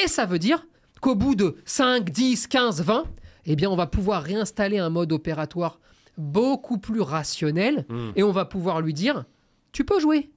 [0.00, 0.68] Et ça veut dire
[1.00, 3.06] qu'au bout de 5, 10, 15, 20,
[3.46, 5.80] eh bien, on va pouvoir réinstaller un mode opératoire
[6.16, 8.10] beaucoup plus rationnel Mm.
[8.14, 9.24] et on va pouvoir lui dire
[9.72, 10.30] Tu peux jouer.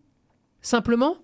[0.63, 1.17] Simplement,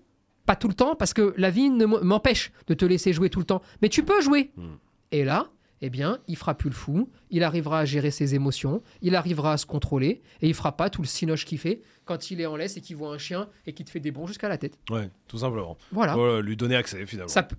[0.46, 3.40] pas tout le temps, parce que la vie ne m'empêche de te laisser jouer tout
[3.40, 3.62] le temps.
[3.82, 4.52] Mais tu peux jouer.
[4.56, 4.62] Mm.
[5.10, 5.48] Et là,
[5.82, 9.52] eh bien, il fera plus le fou, il arrivera à gérer ses émotions, il arrivera
[9.52, 12.46] à se contrôler, et il fera pas tout le cinoche qu'il fait quand il est
[12.46, 14.58] en laisse et qu'il voit un chien et qu'il te fait des bons jusqu'à la
[14.58, 14.78] tête.
[14.90, 15.76] Ouais, tout simplement.
[15.92, 16.14] Voilà.
[16.14, 17.28] Voilà, lui donner accès finalement.
[17.28, 17.56] Ça peut-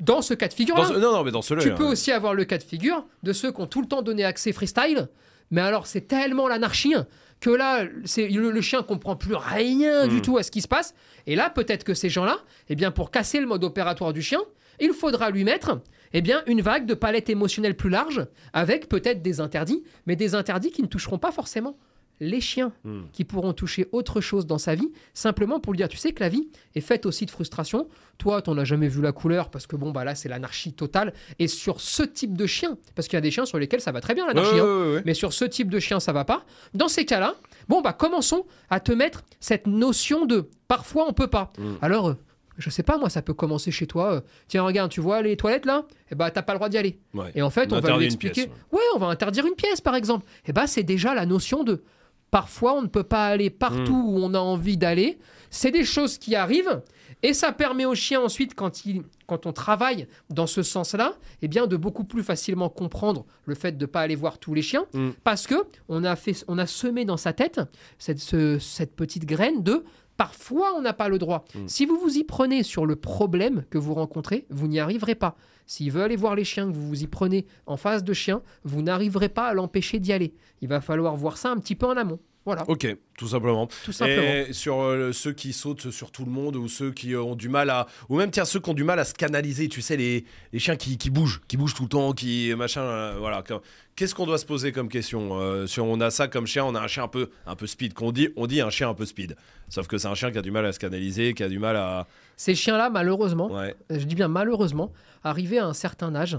[0.00, 2.34] Dans ce cas de figure, ce- Non, non, mais dans ce tu peux aussi avoir
[2.34, 5.08] le cas de figure de ceux qui ont tout le temps donné accès freestyle,
[5.50, 6.94] mais alors c'est tellement l'anarchie
[7.40, 10.22] que là, c'est le, le chien comprend plus rien du Mm.
[10.22, 10.94] tout à ce qui se passe.
[11.28, 14.40] Et là, peut-être que ces gens-là, eh bien, pour casser le mode opératoire du chien,
[14.80, 15.80] il faudra lui mettre
[16.12, 20.34] eh bien, une vague de palette émotionnelle plus large, avec peut-être des interdits, mais des
[20.34, 21.76] interdits qui ne toucheront pas forcément
[22.20, 23.02] les chiens, Mm.
[23.12, 26.20] qui pourront toucher autre chose dans sa vie, simplement pour lui dire, tu sais que
[26.20, 27.86] la vie est faite aussi de frustration.
[28.18, 31.12] Toi, t'en as jamais vu la couleur, parce que bon, bah là, c'est l'anarchie totale.
[31.38, 33.92] Et sur ce type de chien, parce qu'il y a des chiens sur lesquels ça
[33.92, 35.02] va très bien l'anarchie, Ouais, hein, ouais, ouais, ouais.
[35.06, 36.44] mais sur ce type de chien, ça va pas.
[36.74, 37.36] Dans ces cas-là,
[37.68, 41.52] bon, bah commençons à te mettre cette notion de parfois on peut pas.
[41.56, 41.74] Mm.
[41.82, 42.14] Alors, euh,
[42.58, 44.14] je sais pas, moi, ça peut commencer chez toi.
[44.14, 45.84] euh, Tiens, regarde, tu vois les toilettes là?
[46.10, 46.98] Eh bah, t'as pas le droit d'y aller.
[47.14, 47.30] Ouais.
[47.34, 48.46] Et en fait, On on, va lui expliquer.
[48.48, 48.80] pièce, ouais.
[48.94, 50.26] on va interdire une pièce, par exemple.
[50.46, 51.82] Et bah, c'est déjà la notion de
[52.30, 54.08] parfois on ne peut pas aller partout Mm.
[54.08, 55.18] où on a envie d'aller.
[55.50, 56.82] C'est des choses qui arrivent.
[57.22, 61.48] Et ça permet au chien ensuite, quand, il, quand on travaille dans ce sens-là, eh
[61.48, 64.62] bien de beaucoup plus facilement comprendre le fait de ne pas aller voir tous les
[64.62, 65.10] chiens, Mm.
[65.24, 65.54] parce que
[65.88, 67.60] on a, fait, on a semé dans sa tête
[67.98, 69.84] cette, ce- cette petite graine de
[70.18, 71.46] parfois on n'a pas le droit.
[71.54, 71.68] Mm.
[71.68, 75.36] Si vous vous y prenez sur le problème que vous rencontrez, vous n'y arriverez pas.
[75.66, 78.42] S'il veut aller voir les chiens, que vous vous y prenez en face de chiens,
[78.64, 80.34] vous n'arriverez pas à l'empêcher d'y aller.
[80.60, 82.18] Il va falloir voir ça un petit peu en amont.
[82.44, 82.86] Voilà, Ok,
[83.18, 83.68] tout simplement.
[83.84, 84.22] tout simplement.
[84.22, 87.50] Et sur euh, ceux qui sautent sur tout le monde ou ceux qui ont du
[87.50, 87.86] mal à.
[88.08, 90.24] Ou même, tiens, ceux qui ont du mal à se canaliser, tu sais, les,
[90.54, 92.54] les chiens qui, qui bougent, qui bougent tout le temps, qui.
[92.56, 92.80] machin.
[92.80, 93.42] euh, voilà.
[93.42, 93.54] Que-
[93.96, 96.74] Qu'est-ce qu'on doit se poser comme question Euh, Si on a ça comme chien, on
[96.74, 97.92] a un chien un peu, un peu speed.
[97.92, 99.36] Qu'on dit, on dit un chien un peu speed.
[99.68, 101.58] Sauf que c'est un chien qui a du mal à se canaliser, qui a du
[101.58, 102.06] mal à.
[102.36, 103.74] Ces chiens-là, malheureusement, Ouais.
[103.90, 104.90] je dis bien malheureusement,
[105.22, 106.38] arrivés à un certain âge,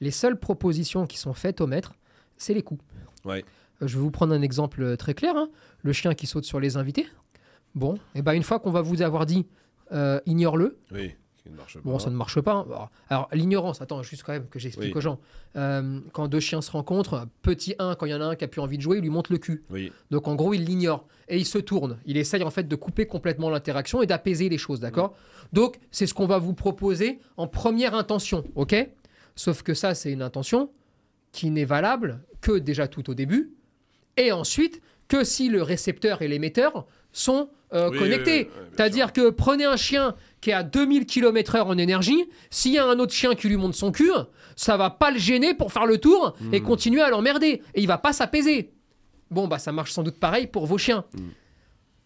[0.00, 1.94] les seules propositions qui sont faites au maître,
[2.36, 2.84] c'est les coups.
[3.24, 3.44] Ouais.
[3.82, 5.36] Euh, Je vais vous prendre un exemple euh, très clair.
[5.36, 5.48] hein.
[5.82, 7.06] Le chien qui saute sur les invités.
[7.74, 9.46] Bon, et ben une fois qu'on va vous avoir dit
[9.92, 11.12] euh, ignore-le, Oui.
[11.42, 12.66] Qui ne marche bon, ça ne marche pas.
[13.08, 14.98] Alors, l'ignorance, attends, juste quand même que j'explique Oui.
[14.98, 15.18] aux gens.
[15.56, 18.44] Euh, quand deux chiens se rencontrent, petit 1, quand il y en a un qui
[18.44, 19.62] a plus envie de jouer, il lui monte le cul.
[19.70, 19.90] Oui.
[20.10, 21.98] Donc en gros, il l'ignore et il se tourne.
[22.04, 25.14] Il essaye en fait de couper complètement l'interaction et d'apaiser les choses, d'accord
[25.54, 28.74] Donc c'est ce qu'on va vous proposer en première intention, ok?
[29.34, 30.70] Sauf que ça, c'est une intention
[31.32, 33.52] qui n'est valable que déjà tout au début
[34.16, 38.48] et ensuite que si le récepteur et l'émetteur sont euh, Oui, connectés.
[38.50, 42.72] oui, oui, C'est-à-dire que prenez un chien qui est à 2000 km/h en énergie, s'il
[42.72, 44.10] y a un autre chien qui lui monte son cul,
[44.56, 46.64] ça va pas le gêner pour faire le tour et Mm.
[46.64, 47.62] continuer à l'emmerder.
[47.74, 48.72] Et il va pas s'apaiser.
[49.30, 51.04] Bon, bah ça marche sans doute pareil pour vos chiens.
[51.14, 51.20] Mm.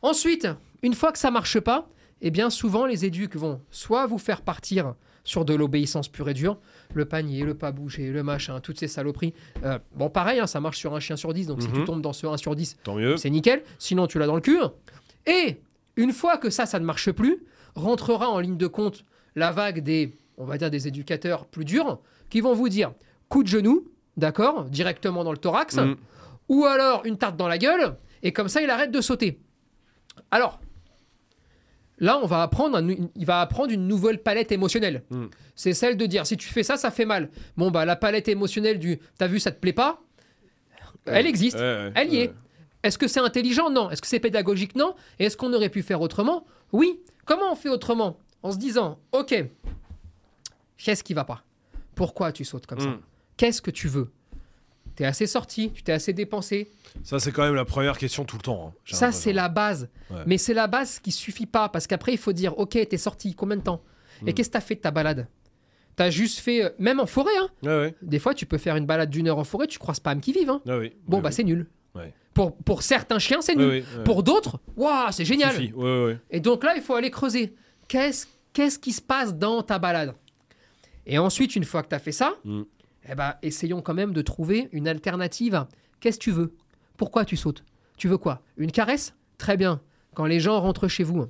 [0.02, 0.48] Ensuite,
[0.82, 1.88] une fois que ça marche pas,
[2.20, 6.34] eh bien souvent les éduques vont soit vous faire partir sur de l'obéissance pure et
[6.34, 6.58] dure,
[6.92, 9.32] le panier, le pas bouger, le machin, toutes ces saloperies.
[9.64, 11.74] Euh, bon, pareil, hein, ça marche sur un chien sur 10, donc si Mhm.
[11.74, 13.16] tu tombes dans ce 1 sur 10, Tant mieux.
[13.16, 13.62] c'est nickel.
[13.78, 14.58] Sinon, tu l'as dans le cul.
[15.26, 15.56] Et
[15.96, 17.42] une fois que ça, ça ne marche plus,
[17.74, 21.98] rentrera en ligne de compte la vague des, on va dire, des éducateurs plus durs
[22.30, 22.92] qui vont vous dire
[23.28, 23.84] coup de genou,
[24.16, 25.96] d'accord, directement dans le thorax, Mm.
[26.50, 29.40] ou alors une tarte dans la gueule, et comme ça, il arrête de sauter.
[30.30, 30.60] Alors,
[31.98, 35.02] là, on va apprendre, un- il va apprendre une nouvelle palette émotionnelle.
[35.10, 35.26] Mm.
[35.54, 37.30] C'est celle de dire si tu fais ça, ça fait mal.
[37.56, 40.00] Bon, bah, la palette émotionnelle du t'as vu, ça te plaît pas,
[41.06, 41.58] elle existe.
[41.58, 42.32] Elle y est.
[42.82, 43.70] Est-ce que c'est intelligent?
[43.70, 43.90] Non.
[43.90, 44.74] Est-ce que c'est pédagogique?
[44.76, 44.94] Non.
[45.18, 46.44] Et est-ce qu'on aurait pu faire autrement?
[46.72, 47.00] Oui.
[47.24, 48.18] Comment on fait autrement?
[48.42, 49.34] En se disant, ok,
[50.76, 51.42] qu'est-ce qui va pas?
[51.94, 52.88] Pourquoi tu sautes comme ça?
[52.88, 53.00] Mm.
[53.36, 54.10] Qu'est-ce que tu veux?
[54.96, 56.70] T'es assez sorti, tu t'es assez dépensé.
[57.02, 58.68] Ça, c'est quand même la première question tout le temps.
[58.68, 59.88] hein, Ça, c'est la base.
[60.10, 60.22] Ouais.
[60.26, 61.68] Mais c'est la base qui suffit pas.
[61.68, 63.82] Parce qu'après, il faut dire, ok, t'es sorti, combien de temps?
[64.24, 64.34] Et Mm.
[64.34, 65.26] qu'est-ce que t'as fait de ta balade?
[65.96, 67.48] T'as juste fait, euh, même en forêt, hein.
[67.64, 67.94] Ouais, ouais.
[68.02, 70.20] Des fois, tu peux faire une balade d'une heure en forêt, tu croises pas âme
[70.20, 70.50] qui vive.
[70.50, 70.60] Hein.
[70.66, 70.92] Oui.
[71.06, 71.32] Bon, Oui, bah oui.
[71.34, 71.66] c'est nul.
[72.32, 73.84] Pour, pour certains chiens, c'est nul.
[74.04, 75.54] Pour d'autres, waouh, c'est génial.
[76.30, 77.54] Et donc là, il faut aller creuser.
[77.88, 80.14] Qu'est-ce qu'est-ce qui se passe dans ta balade?
[81.06, 82.62] Et ensuite, une fois que tu as fait ça, Mm.
[83.08, 85.66] Eh ben, essayons quand même de trouver une alternative.
[86.00, 86.54] Qu'est-ce que tu veux?
[86.96, 87.64] Pourquoi tu sautes?
[87.96, 88.42] Tu veux quoi?
[88.56, 89.14] Une caresse?
[89.38, 89.80] Très bien.
[90.14, 91.26] Quand les gens rentrent chez vous,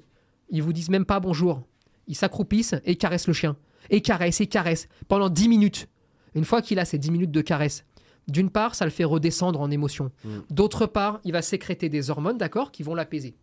[0.51, 1.63] ils vous disent même pas bonjour.
[2.07, 3.57] Ils s'accroupissent et caressent le chien.
[3.91, 5.89] Et caressent et caressent pendant 10 minutes.
[6.35, 7.85] Une fois qu'il a ces 10 minutes de caresse,
[8.29, 10.11] d'une part, ça le fait redescendre en émotion.
[10.25, 10.39] Mm.
[10.51, 13.35] D'autre part, il va sécréter des hormones, d'accord, qui vont l'apaiser.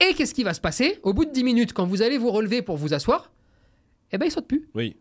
[0.00, 0.98] Et qu'est-ce qui va se passer?
[1.02, 3.30] Au bout de 10 minutes, quand vous allez vous relever pour vous asseoir,
[4.12, 4.68] eh ben il saute plus.
[4.74, 4.96] Oui.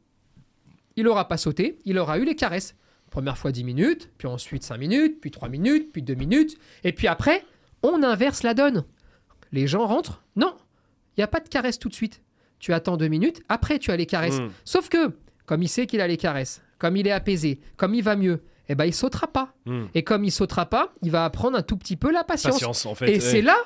[0.95, 2.75] Il aura pas sauté, il aura eu les caresses.
[3.09, 6.57] Première fois 10 minutes, puis ensuite 5 minutes, puis 3 minutes, puis 2 minutes.
[6.83, 7.43] Et puis après,
[7.83, 8.83] on inverse la donne.
[9.51, 10.23] Les gens rentrent.
[10.35, 10.55] Non,
[11.15, 12.21] il n'y a pas de caresse tout de suite.
[12.59, 14.39] Tu attends 2 minutes, après tu as les caresses.
[14.39, 14.49] Mm.
[14.63, 18.03] Sauf que, comme il sait qu'il a les caresses, comme il est apaisé, comme il
[18.03, 19.53] va mieux, eh ben il sautera pas.
[19.65, 19.85] Mm.
[19.93, 22.55] Et comme il sautera pas, il va apprendre un tout petit peu la patience.
[22.55, 23.09] Patience, en fait.
[23.09, 23.19] Et ouais.
[23.19, 23.57] c'est là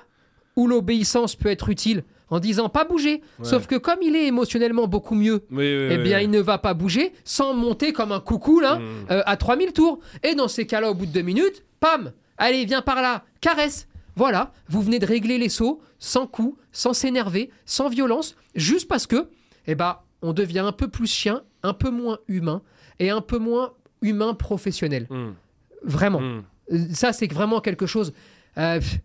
[0.55, 3.21] où l'obéissance peut être utile en disant pas bouger.
[3.39, 3.45] Ouais.
[3.45, 6.25] Sauf que comme il est émotionnellement beaucoup mieux, Oui, oui, eh bien oui.
[6.25, 8.81] il ne va pas bouger sans monter comme un coucou là Mm.
[9.11, 9.99] euh, à 3000 tours.
[10.23, 13.87] Et dans ces cas-là, au bout de deux minutes, pam, allez, viens par là, caresse.
[14.15, 19.07] Voilà, vous venez de régler les sauts sans coup, sans s'énerver, sans violence, juste parce
[19.07, 19.27] que,
[19.65, 22.61] eh ben, on devient un peu plus chien, un peu moins humain
[22.99, 25.07] et un peu moins humain professionnel.
[25.09, 25.29] Mm.
[25.83, 26.19] Vraiment.
[26.21, 26.43] Mm.
[26.73, 28.13] Euh, Ça, c'est vraiment quelque chose.
[28.57, 28.99] euh, pff,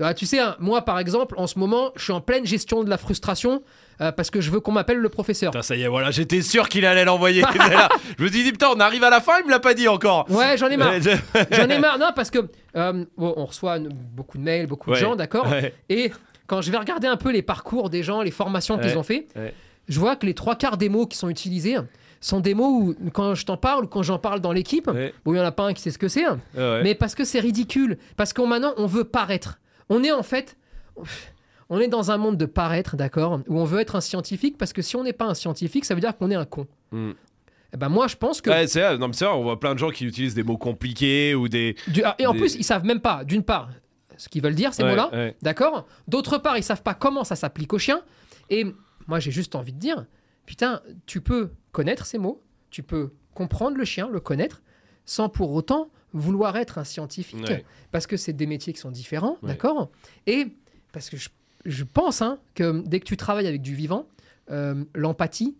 [0.00, 2.82] ah, tu sais, hein, moi, par exemple, en ce moment, je suis en pleine gestion
[2.84, 3.62] de la frustration
[4.00, 5.52] euh, parce que je veux qu'on m'appelle le professeur.
[5.52, 7.42] Putain, ça y est, voilà, j'étais sûr qu'il allait l'envoyer.
[8.18, 9.86] Je me suis dit, putain, on arrive à la fin, il me l'a pas dit
[9.86, 10.26] encore.
[10.30, 10.94] Ouais, j'en ai marre.
[11.52, 11.98] J'en ai marre.
[11.98, 12.40] Non, parce que
[12.76, 14.96] euh, bon, on reçoit beaucoup de mails, beaucoup Ouais.
[14.96, 15.72] de gens, d'accord Ouais.
[15.88, 16.10] Et
[16.48, 19.28] quand je vais regarder un peu les parcours des gens, les formations qu'ils ont fait,
[19.88, 21.76] je vois que les trois quarts des mots qui sont utilisés
[22.20, 25.12] sont des mots où, quand je t'en parle, quand j'en parle dans l'équipe, Ouais.
[25.24, 26.80] bon, il y en a pas un qui sait ce que c'est, hein, Ouais.
[26.82, 27.98] mais parce que c'est ridicule.
[28.16, 29.58] Parce qu'on maintenant, on veut paraître.
[29.88, 30.56] On est en fait.
[31.70, 34.72] On est dans un monde de paraître, d'accord Où on veut être un scientifique, parce
[34.72, 36.66] que si on n'est pas un scientifique, ça veut dire qu'on est un con.
[36.92, 37.12] Mm.
[37.72, 38.50] Eh ben moi, je pense que.
[38.50, 40.58] Ouais, c'est vrai, non, mais vrai, on voit plein de gens qui utilisent des mots
[40.58, 41.74] compliqués ou des.
[41.88, 43.70] du- ah, et en des- plus, ils savent même pas, d'une part,
[44.16, 45.10] ce qu'ils veulent dire, ces Ouais, mots-là.
[45.12, 45.36] ouais.
[45.42, 48.02] D'accord D'autre part, ils savent pas comment ça s'applique aux chiens.
[48.50, 48.66] Et
[49.08, 50.06] moi, j'ai juste envie de dire,
[50.46, 54.62] putain, tu peux connaître ces mots, tu peux comprendre le chien, le connaître,
[55.06, 57.64] sans pour autant vouloir être un scientifique, Ouais.
[57.90, 59.48] parce que c'est des métiers qui sont différents, Ouais.
[59.48, 59.90] d'accord?
[60.26, 60.46] Et
[60.92, 61.28] parce que je,
[61.66, 64.06] je pense hein, que dès que tu travailles avec du vivant,
[64.50, 65.56] euh, l'empathie,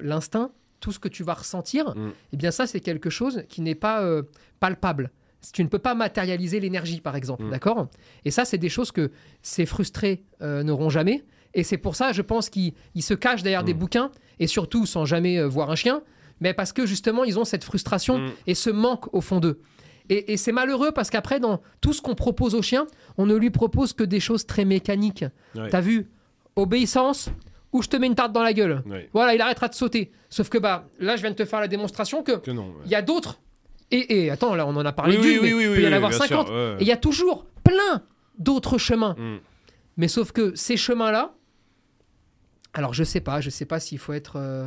[0.00, 2.10] l'instinct, tout ce que tu vas ressentir, Mm.
[2.32, 4.22] eh bien ça, c'est quelque chose qui n'est pas euh,
[4.60, 5.10] palpable.
[5.52, 7.50] Tu ne peux pas matérialiser l'énergie, par exemple, Mm.
[7.50, 7.88] d'accord?
[8.24, 9.10] Et ça, c'est des choses que
[9.42, 11.24] ces frustrés euh, n'auront jamais.
[11.54, 13.78] Et c'est pour ça, je pense qu'ils ils se cachent derrière des Mm.
[13.78, 16.02] bouquins, et surtout sans jamais euh, voir un chien,
[16.40, 18.30] mais parce que justement, ils ont cette frustration Mm.
[18.46, 19.60] et ce manque au fond d'eux.
[20.08, 22.86] Et, et c'est malheureux parce qu'après, dans tout ce qu'on propose au chien,
[23.18, 25.24] on ne lui propose que des choses très mécaniques.
[25.54, 25.68] Ouais.
[25.70, 26.08] T'as vu?
[26.56, 27.30] Obéissance
[27.72, 28.82] ou je te mets une tarte dans la gueule.
[28.86, 29.08] Ouais.
[29.14, 30.10] Voilà, il arrêtera de sauter.
[30.28, 32.66] Sauf que bah, là, je viens de te faire la démonstration que Que non.
[32.68, 32.82] ouais.
[32.84, 33.40] il y a d'autres.
[33.90, 35.74] Et, et attends, là, on en a parlé Oui, d'une, oui, mais oui, il oui,
[35.76, 36.46] peut y en avoir bien 50.
[36.48, 36.76] sûr, ouais.
[36.78, 38.02] Et il y a toujours plein
[38.38, 39.14] d'autres chemins.
[39.18, 39.38] Mm.
[39.96, 41.34] Mais sauf que ces chemins-là,
[42.74, 44.66] alors je sais pas, je sais pas s'il faut être euh,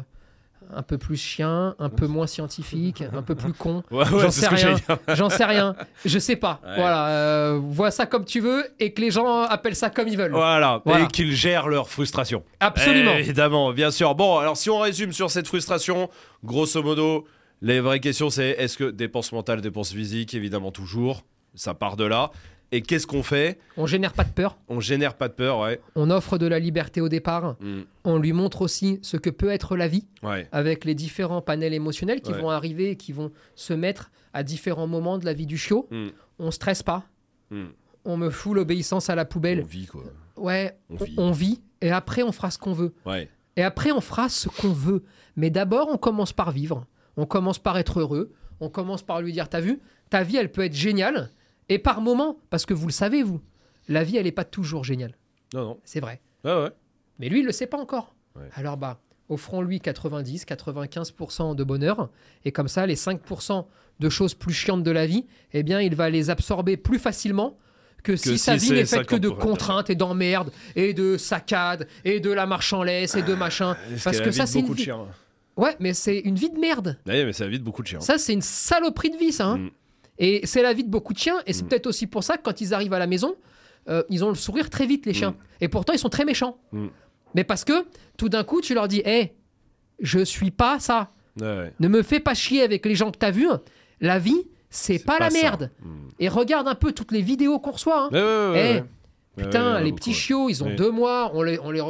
[0.74, 3.84] un peu plus chien, un peu moins scientifique, un peu plus con.
[3.92, 4.76] Ouais, ouais, J'en sais rien.
[5.10, 5.76] J'en sais rien.
[6.06, 6.62] Je sais pas.
[6.64, 6.76] Ouais.
[6.76, 7.08] Voilà.
[7.10, 10.32] euh, vois ça comme tu veux et que les gens appellent ça comme ils veulent.
[10.32, 11.06] Voilà, Voilà.
[11.06, 12.44] et qu'ils gèrent leur frustration.
[12.60, 13.12] Absolument.
[13.14, 14.16] Évidemment, bien sûr.
[14.16, 16.10] Bon, alors si on résume sur cette frustration,
[16.44, 17.26] grosso modo,
[17.62, 21.24] les vraies questions c'est est-ce que dépense mentale, dépense physique, évidemment toujours,
[21.56, 22.32] ça part de là.
[22.76, 24.58] Et qu'est-ce qu'on fait On génère pas de peur.
[24.68, 25.80] On génère pas de peur, ouais.
[25.96, 27.56] On offre de la liberté au départ.
[27.62, 27.82] Mm.
[28.04, 30.48] On lui montre aussi ce que peut être la vie Ouais.
[30.52, 32.42] avec les différents panels émotionnels qui Ouais.
[32.42, 35.88] vont arriver et qui vont se mettre à différents moments de la vie du chiot.
[35.90, 36.08] Mm.
[36.40, 37.06] On stresse pas.
[37.50, 37.68] Mm.
[38.04, 39.62] On me fout l'obéissance à la On poubelle.
[39.64, 40.04] vit quoi.
[40.36, 41.16] Ouais, On on, vit.
[41.18, 41.62] on vit.
[41.82, 42.94] Et après, on fera ce qu'on veut.
[43.06, 43.30] Ouais.
[43.56, 45.04] Et après, on fera ce qu'on veut.
[45.38, 46.86] Mais d'abord, on commence par vivre.
[47.16, 48.34] On commence par être heureux.
[48.60, 51.30] On commence par lui dire, t'as vu, ta vie, elle peut être géniale.
[51.70, 53.42] Et par moment, parce que vous le savez, vous,
[53.88, 55.16] la vie, elle n'est pas toujours géniale.
[55.54, 55.80] Non, non.
[55.84, 56.22] C'est vrai.
[56.44, 56.70] Ouais, ouais.
[57.20, 58.16] Mais lui, il le sait pas encore.
[58.36, 58.48] Ouais.
[58.56, 59.00] Alors, bah,
[59.30, 62.10] offrons-lui 90, 95% de bonheur.
[62.44, 63.66] Et comme ça, les 5%
[64.00, 67.58] de choses plus chiantes de la vie, eh bien, il va les absorber plus facilement
[68.04, 69.38] que si si sa vie n'est faite que de 50%.
[69.40, 73.76] contraintes et d'emmerdes et de saccades et de la marche en laisse et de machin.
[74.04, 74.84] Parce que ça, c'est une beaucoup de vie.
[74.86, 75.08] chiens.
[75.58, 77.00] Ouais, mais c'est une vie de merde.
[77.08, 78.02] Ouais, mais ça évite beaucoup de chiens.
[78.02, 79.46] Ça, c'est une saloperie de vie, ça.
[79.48, 79.58] hein.
[79.58, 79.70] Mm.
[80.18, 81.42] Et c'est la vie de beaucoup de chiens.
[81.46, 81.68] Et c'est Mm.
[81.68, 83.36] peut-être aussi pour ça que quand ils arrivent à la maison,
[83.90, 85.36] euh, ils ont le sourire très vite, les chiens.
[85.62, 86.58] Et pourtant, ils sont très méchants.
[86.72, 86.88] Mm.
[87.36, 87.86] Mais parce que
[88.18, 89.34] tout d'un coup, tu leur dis Hé,
[90.00, 91.12] je suis pas ça.
[91.40, 91.74] Ouais, ouais.
[91.80, 93.48] Ne me fais pas chier avec les gens que t'as vus.
[94.02, 95.70] La vie, c'est pas, la merde.
[95.82, 96.08] Mm.
[96.20, 98.06] Et regarde un peu toutes les vidéos qu'on reçoit.
[98.06, 98.10] hein.
[98.12, 98.84] Ouais, ouais.
[99.38, 101.82] Putain, les petits chiots, ils ont deux mois, on les, on les,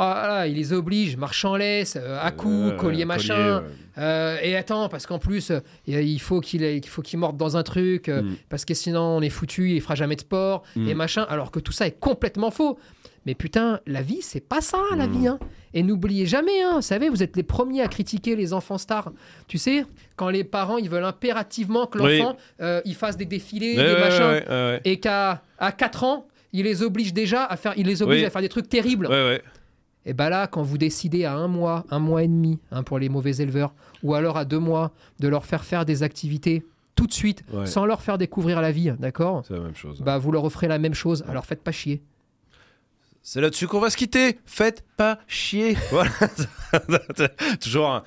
[0.00, 3.60] ah là, ils les obligent, marche en laisse, euh, à collier ouais, machin.
[3.60, 3.74] collier.
[3.98, 5.58] Euh, et attends, parce qu'en plus, euh,
[5.88, 8.36] il faut qu'il il faut qu'il morde dans un truc, euh, Mm.
[8.48, 10.88] parce que sinon on est foutu, il fera jamais de sport Mm.
[10.88, 11.26] et machin.
[11.28, 12.78] Alors que tout ça est complètement faux.
[13.26, 15.12] Mais putain, la vie, c'est pas ça, la Mm.
[15.18, 15.26] vie.
[15.28, 15.38] Hein.
[15.74, 19.10] Et n'oubliez jamais, hein, vous savez, vous êtes les premiers à critiquer les enfants stars.
[19.48, 19.84] Tu sais,
[20.16, 22.18] quand les parents, ils veulent impérativement que Oui.
[22.18, 25.72] l'enfant, euh, il fasse des défilés, Ouais, des ouais, machins, ouais, ouais, et qu'à à
[25.72, 28.24] 4 ans, il les oblige déjà à faire, il les oblige Oui.
[28.26, 29.08] à faire des trucs terribles.
[30.08, 32.98] Et bah là, quand vous décidez à un mois, un mois et demi, hein, pour
[32.98, 34.90] les mauvais éleveurs, ou alors à deux mois,
[35.20, 36.64] de leur faire faire des activités
[36.96, 37.66] tout de suite, Ouais.
[37.66, 39.44] sans leur faire découvrir la vie, d'accord?
[39.46, 40.00] C'est la même chose.
[40.00, 42.00] Bah vous leur offrez la même chose, alors faites pas chier.
[43.30, 44.38] C'est là-dessus qu'on va se quitter.
[44.46, 45.76] Faites pas chier.
[45.90, 46.10] Voilà.
[47.62, 48.02] Toujours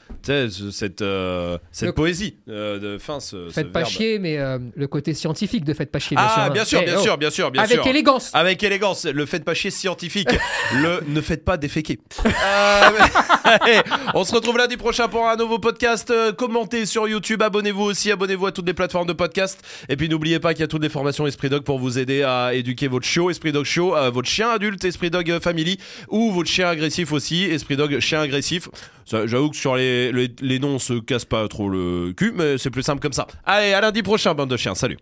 [0.72, 3.20] cette, euh, cette Le- poésie euh, de fin.
[3.20, 3.92] Ce, ce Faites pas verbe.
[3.92, 6.38] chier, mais euh, le côté scientifique de faites pas chier, bien sûr.
[6.38, 6.50] Ah, hein.
[6.52, 7.88] bien sûr, Eh, bien oh, sûr, bien sûr, bien Avec sûr.
[7.88, 8.30] élégance.
[8.34, 10.30] Avec élégance, le faites pas chier scientifique,
[10.76, 12.00] le ne faites pas déféquer.
[12.26, 13.82] Euh,
[14.14, 16.12] on se retrouve lundi prochain pour un nouveau podcast.
[16.12, 19.60] Euh, commentez sur YouTube, abonnez-vous aussi, abonnez-vous à toutes les plateformes de podcast.
[19.90, 22.22] Et puis n'oubliez pas qu'il y a toutes les formations Esprit Dog pour vous aider
[22.22, 25.78] à éduquer votre chiot, Esprit Dog Show, votre chien adulte, Esprit Dog Family,
[26.10, 28.70] ou votre chien agressif aussi, Esprit Dog Chien Agressif.
[29.06, 32.58] J'avoue que sur les, les, les noms, on se casse pas trop le cul, mais
[32.58, 33.28] c'est plus simple comme ça.
[33.46, 34.76] Allez, à lundi prochain, bande de chiens.
[34.76, 34.98] Salut.